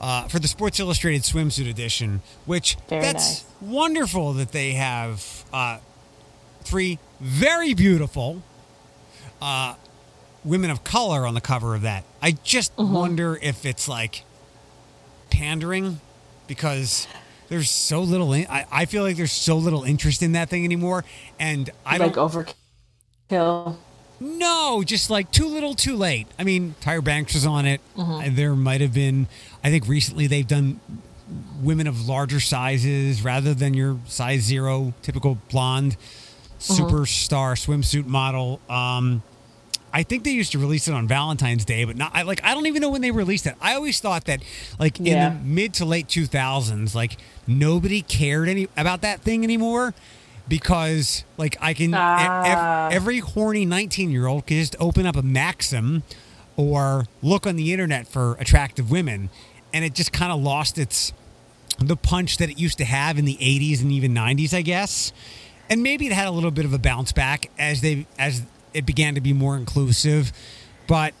[0.00, 2.22] uh, for the Sports Illustrated swimsuit edition.
[2.46, 3.44] Which Very that's nice.
[3.60, 5.78] wonderful that they have uh,
[6.62, 8.42] three very beautiful
[9.42, 9.74] uh,
[10.44, 12.04] women of color on the cover of that.
[12.22, 12.92] I just Mm-hmm.
[12.92, 14.24] wonder if it's like
[15.30, 16.00] pandering
[16.46, 17.06] because
[17.48, 18.32] there's so little.
[18.32, 21.04] In, I, I feel like there's so little interest in that thing anymore,
[21.38, 23.76] and I like overkill.
[24.20, 26.26] No, just like too little, too late.
[26.38, 27.80] I mean, Tyra Banks was on it.
[27.96, 28.34] Mm-hmm.
[28.36, 29.26] There might have been.
[29.62, 30.80] I think recently they've done
[31.62, 35.96] women of larger sizes rather than your size zero typical blonde
[36.60, 36.82] Mm-hmm.
[36.86, 38.58] superstar swimsuit model.
[38.70, 39.22] Um,
[39.96, 42.10] I think they used to release it on Valentine's Day, but not.
[42.14, 42.42] I like.
[42.44, 43.54] I don't even know when they released it.
[43.60, 44.42] I always thought that,
[44.78, 45.28] like in Yeah.
[45.30, 47.16] the mid to late two thousands, like
[47.46, 49.94] nobody cared any about that thing anymore,
[50.48, 52.88] because like I can ev- Ah.
[52.90, 56.02] every horny nineteen year old can just open up a Maxim,
[56.56, 59.30] or look on the internet for attractive women,
[59.72, 61.12] and it just kind of lost its
[61.78, 65.12] the punch that it used to have in the 80s and even 90s, I guess.
[65.68, 68.42] And maybe it had a little bit of a bounce back as they as
[68.74, 70.32] it began to be more inclusive,
[70.86, 71.14] but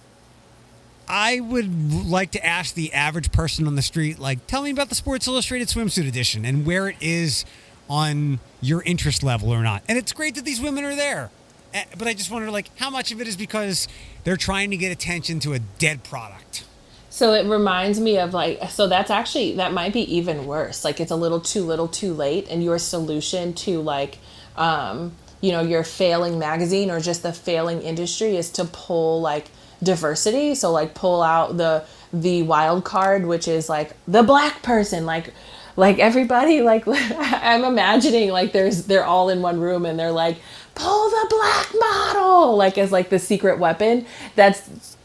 [1.08, 4.88] I would like to ask the average person on the street like tell me about
[4.88, 7.44] the Sports Illustrated swimsuit edition and where it is
[7.88, 9.82] on your interest level or not.
[9.88, 11.30] And it's great that these women are there.
[11.74, 13.86] Eh, But I just wonder like how much of it is because
[14.24, 16.64] they're trying to get attention to a dead product.
[17.10, 20.84] So it reminds me of like so that's actually that might be even worse.
[20.84, 24.18] Like it's a little too little too late and your solution to like
[24.56, 25.12] um
[25.44, 29.46] you know your failing magazine or just the failing industry is to pull like
[29.82, 30.54] diversity.
[30.54, 35.34] So like pull out the the wild card which is like the black person like
[35.76, 40.38] like everybody like I'm imagining like there's they're all in one room and they're like
[40.74, 44.06] pull the black model like as like the secret weapon.
[44.36, 44.96] That's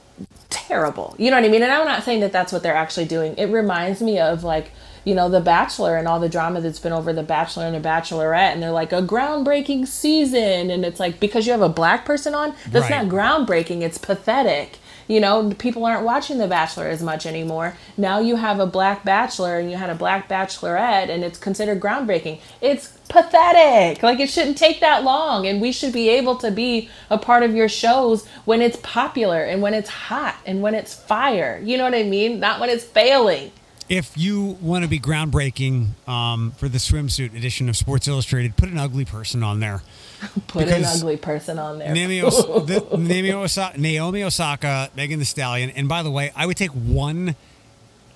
[0.50, 1.16] terrible.
[1.18, 1.64] You know what I mean?
[1.64, 3.36] And I'm not saying that that's what they're actually doing.
[3.38, 4.72] It reminds me of like,
[5.06, 7.88] you know, The Bachelor and all the drama that's been over The Bachelor and The
[7.88, 8.54] Bachelorette.
[8.54, 10.70] And they're like a groundbreaking season.
[10.72, 13.04] And it's like, because you have a black person on, that's Right.
[13.04, 13.82] not groundbreaking.
[13.82, 14.78] It's pathetic.
[15.08, 17.76] You know, people aren't watching The Bachelor as much anymore.
[17.98, 21.80] Now you have a black bachelor and you had a black bachelorette and it's considered
[21.80, 22.40] groundbreaking.
[22.62, 24.04] It's pathetic.
[24.04, 27.42] Like it shouldn't take that long and we should be able to be a part
[27.42, 31.60] of your shows when it's popular and when it's hot and when it's fire.
[31.64, 32.40] You know what I mean?
[32.40, 33.52] Not when it's failing.
[33.90, 38.70] If you want to be groundbreaking um, for the swimsuit edition of Sports Illustrated, put
[38.70, 39.82] an ugly person on there.
[40.48, 41.94] Put an ugly person on there.
[41.94, 46.46] Naomi, Os- the, Naomi, Osaka, Naomi Osaka, Megan Thee Stallion, and by the way, I
[46.46, 47.36] would take one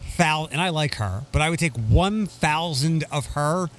[0.01, 3.69] thousand, and I like her, but I would take one thousand of her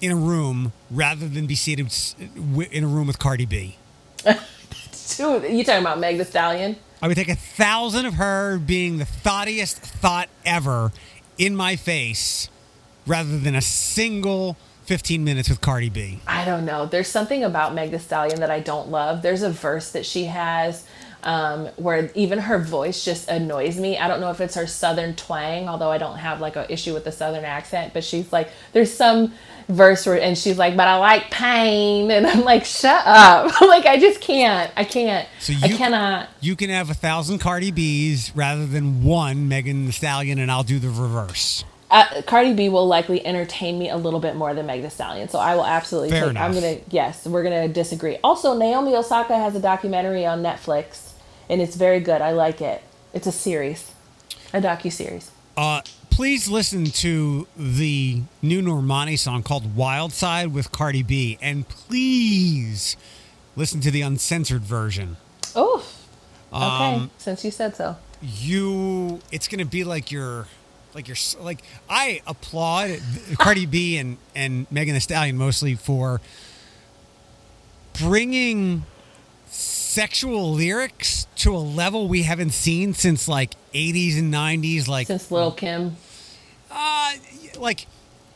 [0.00, 1.92] in a room rather than be seated
[2.70, 3.76] in a room with Cardi B.
[5.16, 6.76] Dude, you talking about Meg Thee Stallion?
[7.02, 10.92] I would take a thousand of her being the thoughtiest thought ever
[11.36, 12.48] in my face
[13.06, 16.20] rather than a single 15 minutes with Cardi B.
[16.26, 16.86] I don't know.
[16.86, 19.22] There's something about Meg Thee Stallion that I don't love.
[19.22, 20.86] There's a verse that she has
[21.24, 23.98] um, where even her voice just annoys me.
[23.98, 26.92] I don't know if it's her southern twang, although I don't have like an issue
[26.94, 29.32] with the southern accent, but she's like, there's some
[29.68, 32.10] verse where, and she's like, but I like pain.
[32.14, 33.60] And I'm like, shut up.
[33.60, 34.70] like, I just can't.
[34.76, 35.26] I can't.
[35.40, 36.28] So I you- cannot.
[36.40, 40.62] You can have a thousand Cardi B's rather than one Megan Thee Stallion, and I'll
[40.62, 41.64] do the reverse.
[41.90, 45.28] Uh, Cardi B will likely entertain me a little bit more than Meg Thee Stallion,
[45.28, 46.36] so I will absolutely Fair take.
[46.36, 48.18] I'm gonna yes, we're gonna disagree.
[48.24, 51.12] Also, Naomi Osaka has a documentary on Netflix,
[51.48, 52.20] and it's very good.
[52.20, 52.82] I like it.
[53.12, 53.92] It's a series,
[54.52, 55.30] a docu series.
[55.56, 61.68] Uh, please listen to the new Normani song called Wild Side with Cardi B, and
[61.68, 62.96] please
[63.56, 65.16] listen to the uncensored version.
[65.54, 65.86] Oh,
[66.52, 66.64] okay.
[66.94, 67.96] Um, Since you said so.
[68.22, 70.46] you it's gonna be like your
[70.94, 73.00] like your like i applaud
[73.38, 76.20] cardi b and and megan Thee stallion mostly for
[78.00, 78.84] bringing
[79.94, 85.30] sexual lyrics to a level we haven't seen since like 80s and 90s like Since
[85.30, 85.96] Lil Kim.
[86.70, 87.12] uh
[87.58, 87.86] like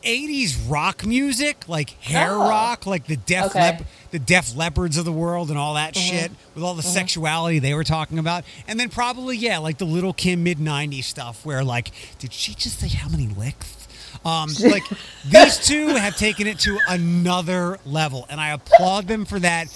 [0.03, 2.47] 80s rock music like hair Oh.
[2.47, 3.59] rock like the def Okay.
[3.59, 7.59] Lep- the Def Leppards of the world and all that shit with all the sexuality
[7.59, 11.45] they were talking about and then probably yeah like the Lil Kim mid 90s stuff
[11.45, 13.87] where like did she just say how many licks
[14.23, 14.83] um like
[15.27, 19.67] these two have taken it to another level and i applaud them for that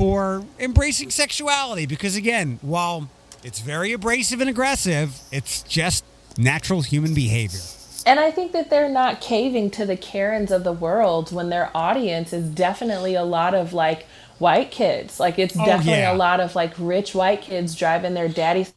[0.00, 3.08] for embracing sexuality because again while
[3.44, 6.04] it's very abrasive and aggressive it's just
[6.38, 7.60] natural human behavior
[8.06, 11.70] And I think that they're not caving to the Karens of the world when their
[11.76, 14.06] audience is definitely a lot of like
[14.38, 15.20] white kids.
[15.20, 16.14] Like it's Oh, definitely yeah.
[16.14, 18.72] a lot of like rich white kids driving their daddy's.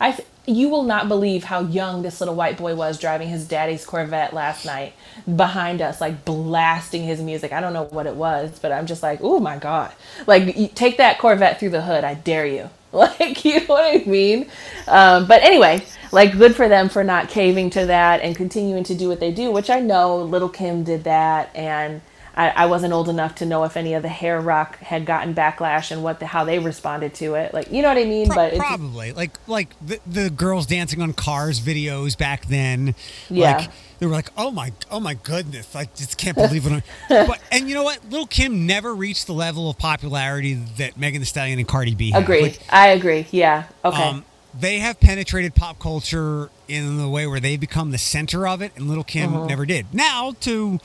[0.00, 0.18] I
[0.48, 4.32] you will not believe how young this little white boy was driving his daddy's Corvette
[4.32, 4.94] last night
[5.36, 7.52] behind us, like blasting his music.
[7.52, 9.92] I don't know what it was, but I'm just like, oh my god!
[10.26, 12.70] Like take that Corvette through the hood, I dare you.
[12.90, 14.50] Like you know what I mean?
[14.86, 18.94] Um, but anyway, like good for them for not caving to that and continuing to
[18.94, 22.00] do what they do, which I know Lil Kim did that, and
[22.38, 25.34] I, I wasn't old enough to know if any of the hair rock had gotten
[25.34, 27.52] backlash and what the, how they responded to it.
[27.52, 28.28] Like you know what I mean?
[28.28, 32.94] Pro- but it's, probably like like the, the girls dancing on cars videos back then.
[33.28, 33.56] Yeah.
[33.56, 35.74] Like they were like, oh my, oh my goodness!
[35.74, 36.84] I just can't believe it.
[37.08, 37.98] but and you know what?
[38.08, 42.12] Lil Kim never reached the level of popularity that Megan Thee Stallion and Cardi B.
[42.12, 42.22] have.
[42.22, 42.42] agreed.
[42.42, 43.26] Like, I agree.
[43.32, 43.64] Yeah.
[43.84, 44.00] Okay.
[44.00, 44.24] um,
[44.58, 48.70] they have penetrated pop culture in the way where they become the center of it,
[48.76, 49.46] and Lil Kim Mm-hmm.
[49.48, 49.86] never did.
[49.92, 50.78] Now, to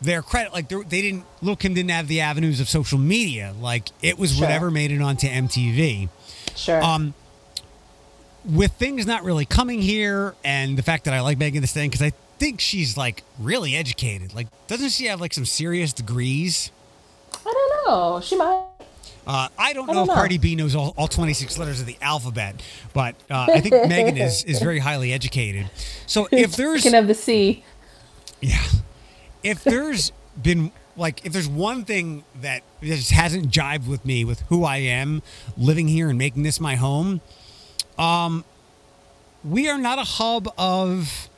[0.00, 3.54] their credit, like they're- didn't, Lil Kim didn't have the avenues of social media.
[3.60, 4.42] Like it was Sure.
[4.42, 6.08] whatever made it onto MTV.
[6.54, 6.82] sure.
[6.82, 7.14] Um,
[8.44, 11.90] with things not really coming here, and the fact that I like Megan Thee Stallion
[11.90, 14.34] because I think she's like really educated.
[14.34, 16.70] Like, doesn't she have like some serious degrees?
[17.44, 18.20] I don't know.
[18.20, 18.64] She might.
[19.26, 20.14] Uh, I don't I know don't if know.
[20.14, 24.16] Cardi B knows all, all 26 letters of the alphabet, but uh, I think Megan
[24.16, 25.68] is is very highly educated.
[26.06, 27.64] So if there's Speaking of the sea,
[28.40, 28.62] yeah,
[29.46, 34.40] if there's been like if there's one thing that just hasn't jived with me with
[34.42, 35.22] who I am
[35.56, 37.20] living here and making this my home,
[37.98, 38.44] um,
[39.44, 41.28] we are not a hub of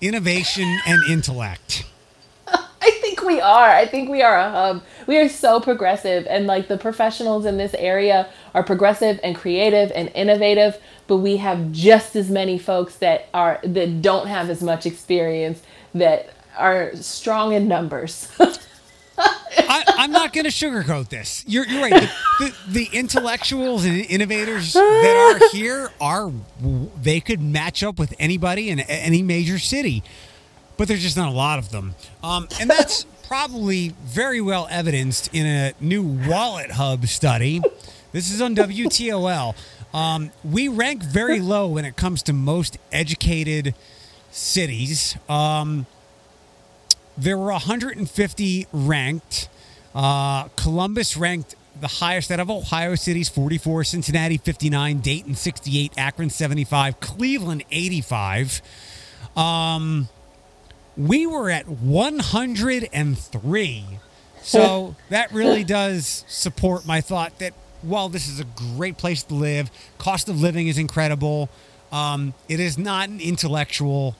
[0.00, 1.84] innovation and intellect.
[2.46, 3.70] I think we are.
[3.70, 4.82] I think we are a hub.
[5.06, 9.90] We are so progressive, and like the professionals in this area are progressive and creative
[9.94, 10.78] and innovative.
[11.06, 15.62] But we have just as many folks that are that don't have as much experience
[15.94, 18.28] that are strong in numbers.
[19.18, 21.44] I, I'm not going to sugarcoat this.
[21.46, 21.92] You're, you're right.
[21.92, 26.32] The, the, the intellectuals and innovators that are here are
[27.00, 30.02] they could match up with anybody in any major city,
[30.76, 31.94] but there's just not a lot of them.
[32.22, 37.60] Um, and that's probably very well evidenced in a new WalletHub study.
[38.12, 39.54] This is on WTOL.
[39.94, 43.74] Um, we rank very low when it comes to most educated
[44.30, 45.16] cities.
[45.28, 45.86] Um,
[47.16, 49.48] there were 150 ranked.
[49.94, 56.30] Uh, Columbus ranked the highest out of Ohio cities 44, Cincinnati 59, Dayton 68, Akron
[56.30, 58.62] 75, Cleveland 85.
[59.36, 60.08] Um,
[60.96, 63.84] we were at 103.
[64.42, 69.34] So that really does support my thought that while this is a great place to
[69.34, 71.48] live, cost of living is incredible.
[71.90, 74.14] Um, it is not an intellectual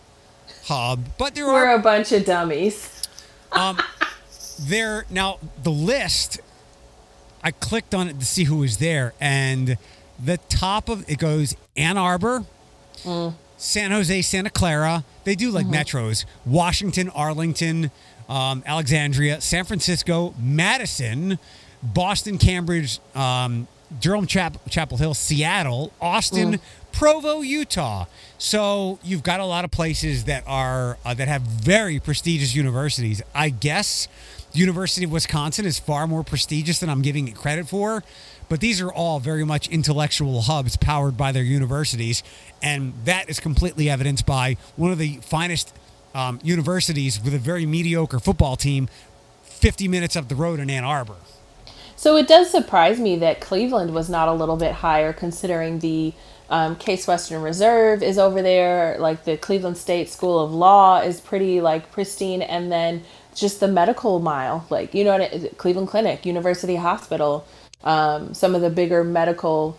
[0.65, 3.03] hub, but there are We're a bunch of dummies.
[3.53, 3.79] um,
[4.61, 6.41] there now the list.
[7.45, 9.77] I clicked on it to see who was there, and
[10.25, 12.45] the top of it goes Ann Arbor,
[13.57, 15.05] San Jose, Santa Clara.
[15.25, 16.25] They do like metros.
[16.47, 17.91] Washington, Arlington,
[18.29, 21.39] um, Alexandria, San Francisco, Madison,
[21.83, 23.67] Boston, Cambridge, um,
[24.01, 26.61] Durham, Chap- Chapel Hill, Seattle, Austin,
[26.93, 28.07] Provo, Utah.
[28.39, 33.23] So you've got a lot of places that are uh, that have very prestigious universities.
[33.35, 34.09] I guess
[34.53, 38.03] the University of Wisconsin is far more prestigious than I'm giving it credit for.
[38.49, 42.23] But these are all very much intellectual hubs powered by their universities.
[42.63, 45.73] And that is completely evidenced by one of the finest
[46.15, 48.89] um, universities with a very mediocre football team
[49.45, 51.17] 50 minutes up the road in Ann Arbor.
[52.03, 56.13] So it does surprise me that Cleveland was not a little bit higher, considering the
[56.51, 58.97] um, Case Western Reserve is over there.
[58.99, 63.05] Like the Cleveland State School of Law is pretty like pristine, and then
[63.37, 65.29] just the medical mile, like you know,
[65.59, 67.47] Cleveland Clinic, University Hospital,
[67.85, 69.79] um, some of the bigger medical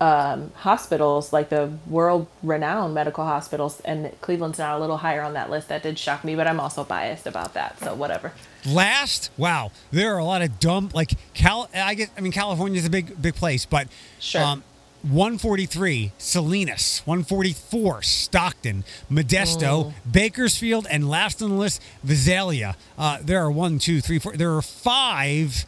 [0.00, 5.50] um, hospitals, like the world-renowned medical hospitals, and Cleveland's not a little higher on that
[5.50, 5.68] list.
[5.68, 8.32] That did shock me, but I'm also biased about that, so whatever.
[8.66, 11.68] Last, wow, there are a lot of dumb like Cal.
[11.74, 13.90] I get, I mean, California's a big, big place, but um,
[14.20, 14.62] Sure.
[15.02, 22.76] 143 Salinas, 144 Stockton, Modesto, Bakersfield, and last on the list, Visalia.
[22.96, 24.36] Uh, there are one, two, three, four.
[24.36, 25.66] There are five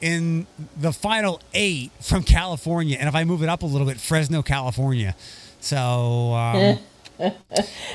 [0.00, 0.46] in
[0.76, 4.42] the final eight from California, and if I move it up a little bit, Fresno,
[4.42, 5.14] California.
[5.60, 6.34] So.
[6.34, 6.78] Um,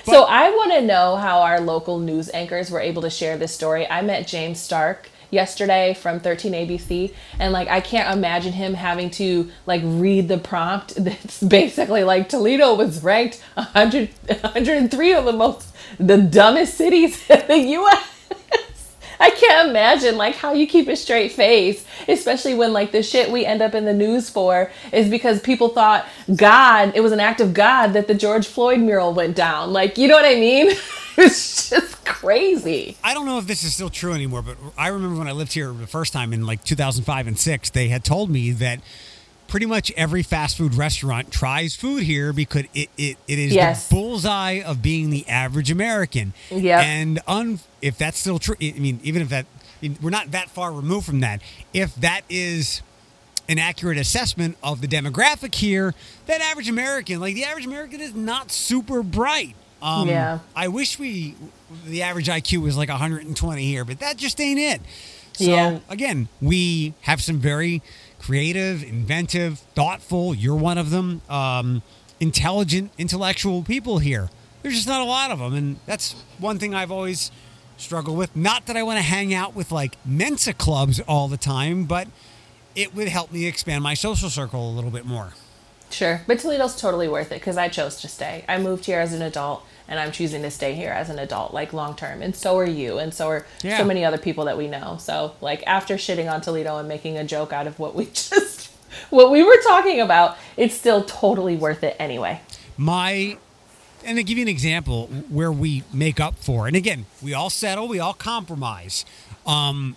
[0.03, 3.53] So I want to know how our local news anchors were able to share this
[3.53, 3.89] story.
[3.89, 9.09] I met James Stark yesterday from 13 ABC and like I can't imagine him having
[9.11, 15.33] to like read the prompt that's basically like Toledo was ranked 100 103 of the
[15.33, 18.09] most the dumbest cities in the US.
[19.23, 23.31] I can't imagine like how you keep a straight face, especially when like the shit
[23.31, 26.05] we end up in the news for is because people thought
[26.35, 29.71] God, it was an act of God that the George Floyd mural went down.
[29.71, 30.71] Like, you know what I mean?
[31.17, 32.97] it's just crazy.
[33.01, 35.53] I don't know if this is still true anymore, but I remember when I lived
[35.53, 38.81] here the first time in like 2005 and 6, they had told me that
[39.53, 43.87] pretty much every fast food restaurant tries food here because it, it, it is Yes.
[43.87, 46.33] the bullseye of being the average American.
[46.49, 46.83] Yep.
[46.83, 49.45] And un, if that's still true, I mean, even if that,
[50.01, 51.39] we're not that far removed from that.
[51.71, 52.81] If that is
[53.47, 55.93] an accurate assessment of the demographic here,
[56.25, 59.55] that average American, like the average American is not super bright.
[59.83, 60.39] Um, Yeah.
[60.55, 61.35] I wish we,
[61.85, 64.81] the average IQ was like 120 here, but that just ain't it.
[65.33, 65.79] So Yeah.
[65.89, 67.83] again, we have some very
[68.23, 70.33] creative, inventive, thoughtful.
[70.33, 71.21] You're one of them.
[71.29, 71.81] Um,
[72.19, 74.29] intelligent, intellectual people here.
[74.61, 77.31] There's just not a lot of them, and that's one thing I've always
[77.75, 78.33] struggled with.
[78.33, 82.07] Not that I want to hang out with like Mensa clubs all the time, but
[82.75, 85.33] it would help me expand my social circle a little bit more.
[85.89, 86.21] Sure.
[86.25, 88.45] But Toledo's totally worth it because I chose to stay.
[88.47, 91.53] I moved here as an adult and I'm choosing to stay here as an adult,
[91.53, 92.21] like long term.
[92.21, 92.99] And so are you.
[92.99, 93.77] And so are Yeah.
[93.77, 94.97] so many other people that we know.
[94.99, 98.69] So, like, after shitting on Toledo and making a joke out of what we just,
[99.09, 102.41] what we were talking about, it's still totally worth it anyway.
[102.77, 103.37] my
[104.05, 107.49] and to give you an example where we make up for and again we all
[107.49, 109.05] settle we all compromise
[109.45, 109.95] um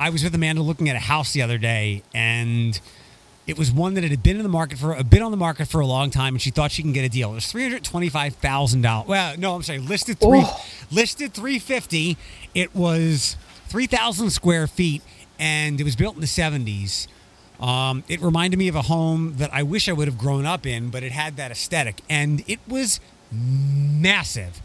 [0.00, 2.80] i was with amanda looking at a house the other day and
[3.46, 5.68] it was one that had been in the market for a bit on the market
[5.68, 9.06] for a long time and she thought she can get a deal it was $325000
[9.06, 10.64] well no i'm sorry listed three Oh.
[10.90, 12.16] listed 350
[12.54, 13.36] it was
[13.68, 15.02] 3000 square feet
[15.38, 17.06] and it was built in the 70s
[17.60, 20.66] um, it reminded me of a home that I wish I would have grown up
[20.66, 23.00] in, but it had that aesthetic, and it was
[23.32, 24.60] massive,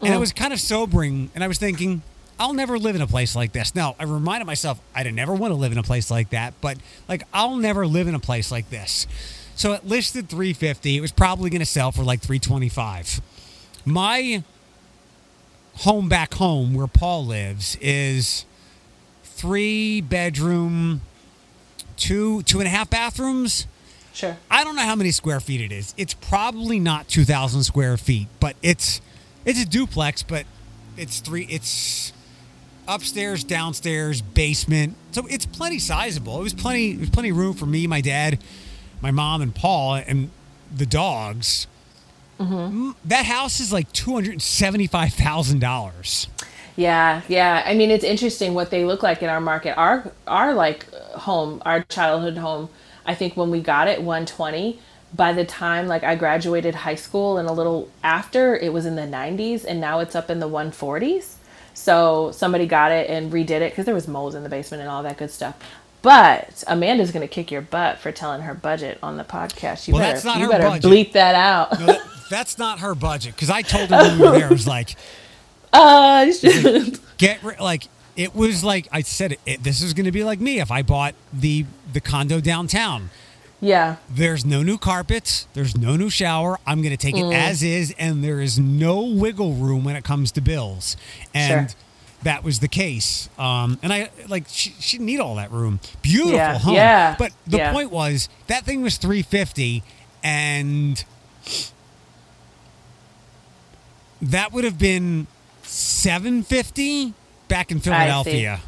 [0.00, 1.32] and it was kind of sobering.
[1.34, 2.02] And I was thinking,
[2.38, 3.74] I'll never live in a place like this.
[3.74, 6.78] Now I reminded myself I'd never want to live in a place like that, but
[7.08, 9.06] like I'll never live in a place like this.
[9.54, 10.96] So it listed 350.
[10.96, 13.22] It was probably going to sell for like 325.
[13.86, 14.42] My
[15.76, 18.44] home back home where Paul lives is
[19.24, 21.02] three bedroom
[21.96, 23.66] two two and a half bathrooms.
[24.12, 24.36] Sure.
[24.50, 25.94] I don't know how many square feet it is.
[25.96, 29.00] It's probably not two thousand square feet, but it's
[29.44, 30.46] it's a duplex, but
[30.96, 31.46] it's three.
[31.50, 32.12] It's
[32.88, 36.40] upstairs, downstairs, basement, so it's plenty sizable.
[36.40, 36.92] It was plenty.
[36.92, 38.38] It was plenty of room for me, my dad,
[39.00, 40.30] my mom, and Paul, and
[40.74, 41.66] the dogs.
[42.38, 46.28] Mm, That house is like two hundred seventy-five thousand dollars.
[46.76, 47.62] Yeah, yeah.
[47.66, 49.76] I mean, it's interesting what they look like in our market.
[49.78, 52.70] Our our like home, our childhood home.
[53.06, 54.80] I think when we got it, 120.
[55.14, 58.96] By the time like I graduated high school and a little after, it was in
[58.96, 61.35] the 90s, and now it's up in the 140s.
[61.76, 64.90] So somebody got it and redid it because there was moles in the basement and
[64.90, 65.54] all that good stuff.
[66.02, 69.86] But Amanda's gonna kick your butt for telling her budget on the podcast.
[69.86, 70.90] You Well, better that's not you her better budget.
[70.90, 71.78] bleep that out.
[71.78, 72.00] No, that,
[72.30, 74.48] that's not her budget because I told her when we were there.
[74.48, 74.96] I was like,
[75.72, 76.26] uh,
[77.18, 80.24] get ri- like it was like I said it, it, this is going to be
[80.24, 83.10] like me if I bought the the condo downtown.
[83.66, 83.96] Yeah.
[84.08, 85.48] There's no new carpets.
[85.54, 86.58] There's no new shower.
[86.66, 87.32] I'm going to take Mm.
[87.32, 90.96] it as is, and there is no wiggle room when it comes to bills.
[91.34, 91.78] And Sure.
[92.22, 93.28] that was the case.
[93.38, 95.80] Um, and I like she, she didn't need all that room.
[96.02, 96.74] Beautiful Yeah, home.
[96.74, 97.72] yeah, But the yeah.
[97.72, 99.82] point was that thing was 350,
[100.22, 101.04] and
[104.22, 105.26] that would have been
[105.62, 107.14] 750
[107.48, 108.60] back in Philadelphia.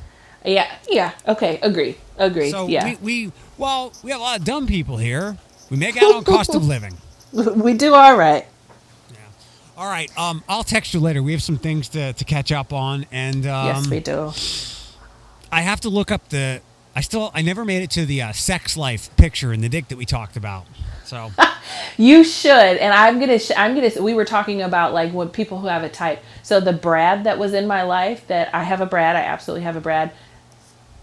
[0.45, 0.71] Yeah.
[0.89, 1.13] Yeah.
[1.27, 1.59] Okay.
[1.63, 1.97] Agree.
[2.17, 2.51] Agree.
[2.51, 2.95] So yeah.
[3.03, 5.37] we, we well we have a lot of dumb people here.
[5.71, 6.97] We make out on cost of living.
[7.33, 8.47] We, do all right.
[9.77, 10.11] All right.
[10.19, 11.23] Um, I'll text you later.
[11.23, 14.33] We have some things to, to catch up on, and um, yes, we do.
[15.53, 16.63] I have to look up the.
[16.97, 19.89] I still I never made it to the uh, sex life picture in the dick
[19.89, 20.67] that we talked about.
[21.05, 21.31] So
[21.97, 23.39] You should, and I'm gonna.
[23.39, 23.91] Sh- I'm gonna.
[24.01, 26.21] We were talking about like what people who have a type.
[26.43, 29.17] So the Brad that was in my life, that I have a Brad.
[29.17, 30.13] I absolutely have a Brad.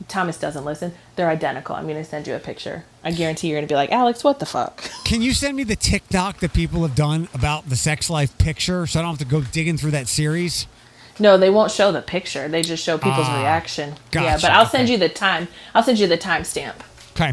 [0.08, 0.93] Thomas doesn't listen.
[1.16, 1.76] They're identical.
[1.76, 2.84] I'm gonna send you a picture.
[3.04, 4.78] I guarantee you're gonna be like, Alex, what the fuck?
[5.06, 8.86] can you send me the TikTok that people have done about the sex life picture,
[8.88, 10.68] so I don't have to go digging through that series?
[11.18, 12.48] No, they won't show the picture.
[12.50, 13.93] They just show people's Ah, reaction.
[14.12, 14.91] yeah, but I'll send okay.
[14.93, 15.48] you the time.
[15.74, 16.76] I'll send you the timestamp,
[17.16, 17.32] Okay.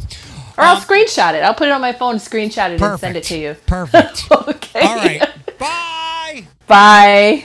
[0.56, 1.42] or I'll Um, screenshot it.
[1.42, 3.56] I'll put it on my phone, screenshot it, and send it to you.
[3.66, 4.24] Perfect.
[4.32, 4.80] okay.
[4.82, 5.28] All right.
[5.58, 6.44] Bye.
[6.68, 7.44] Bye.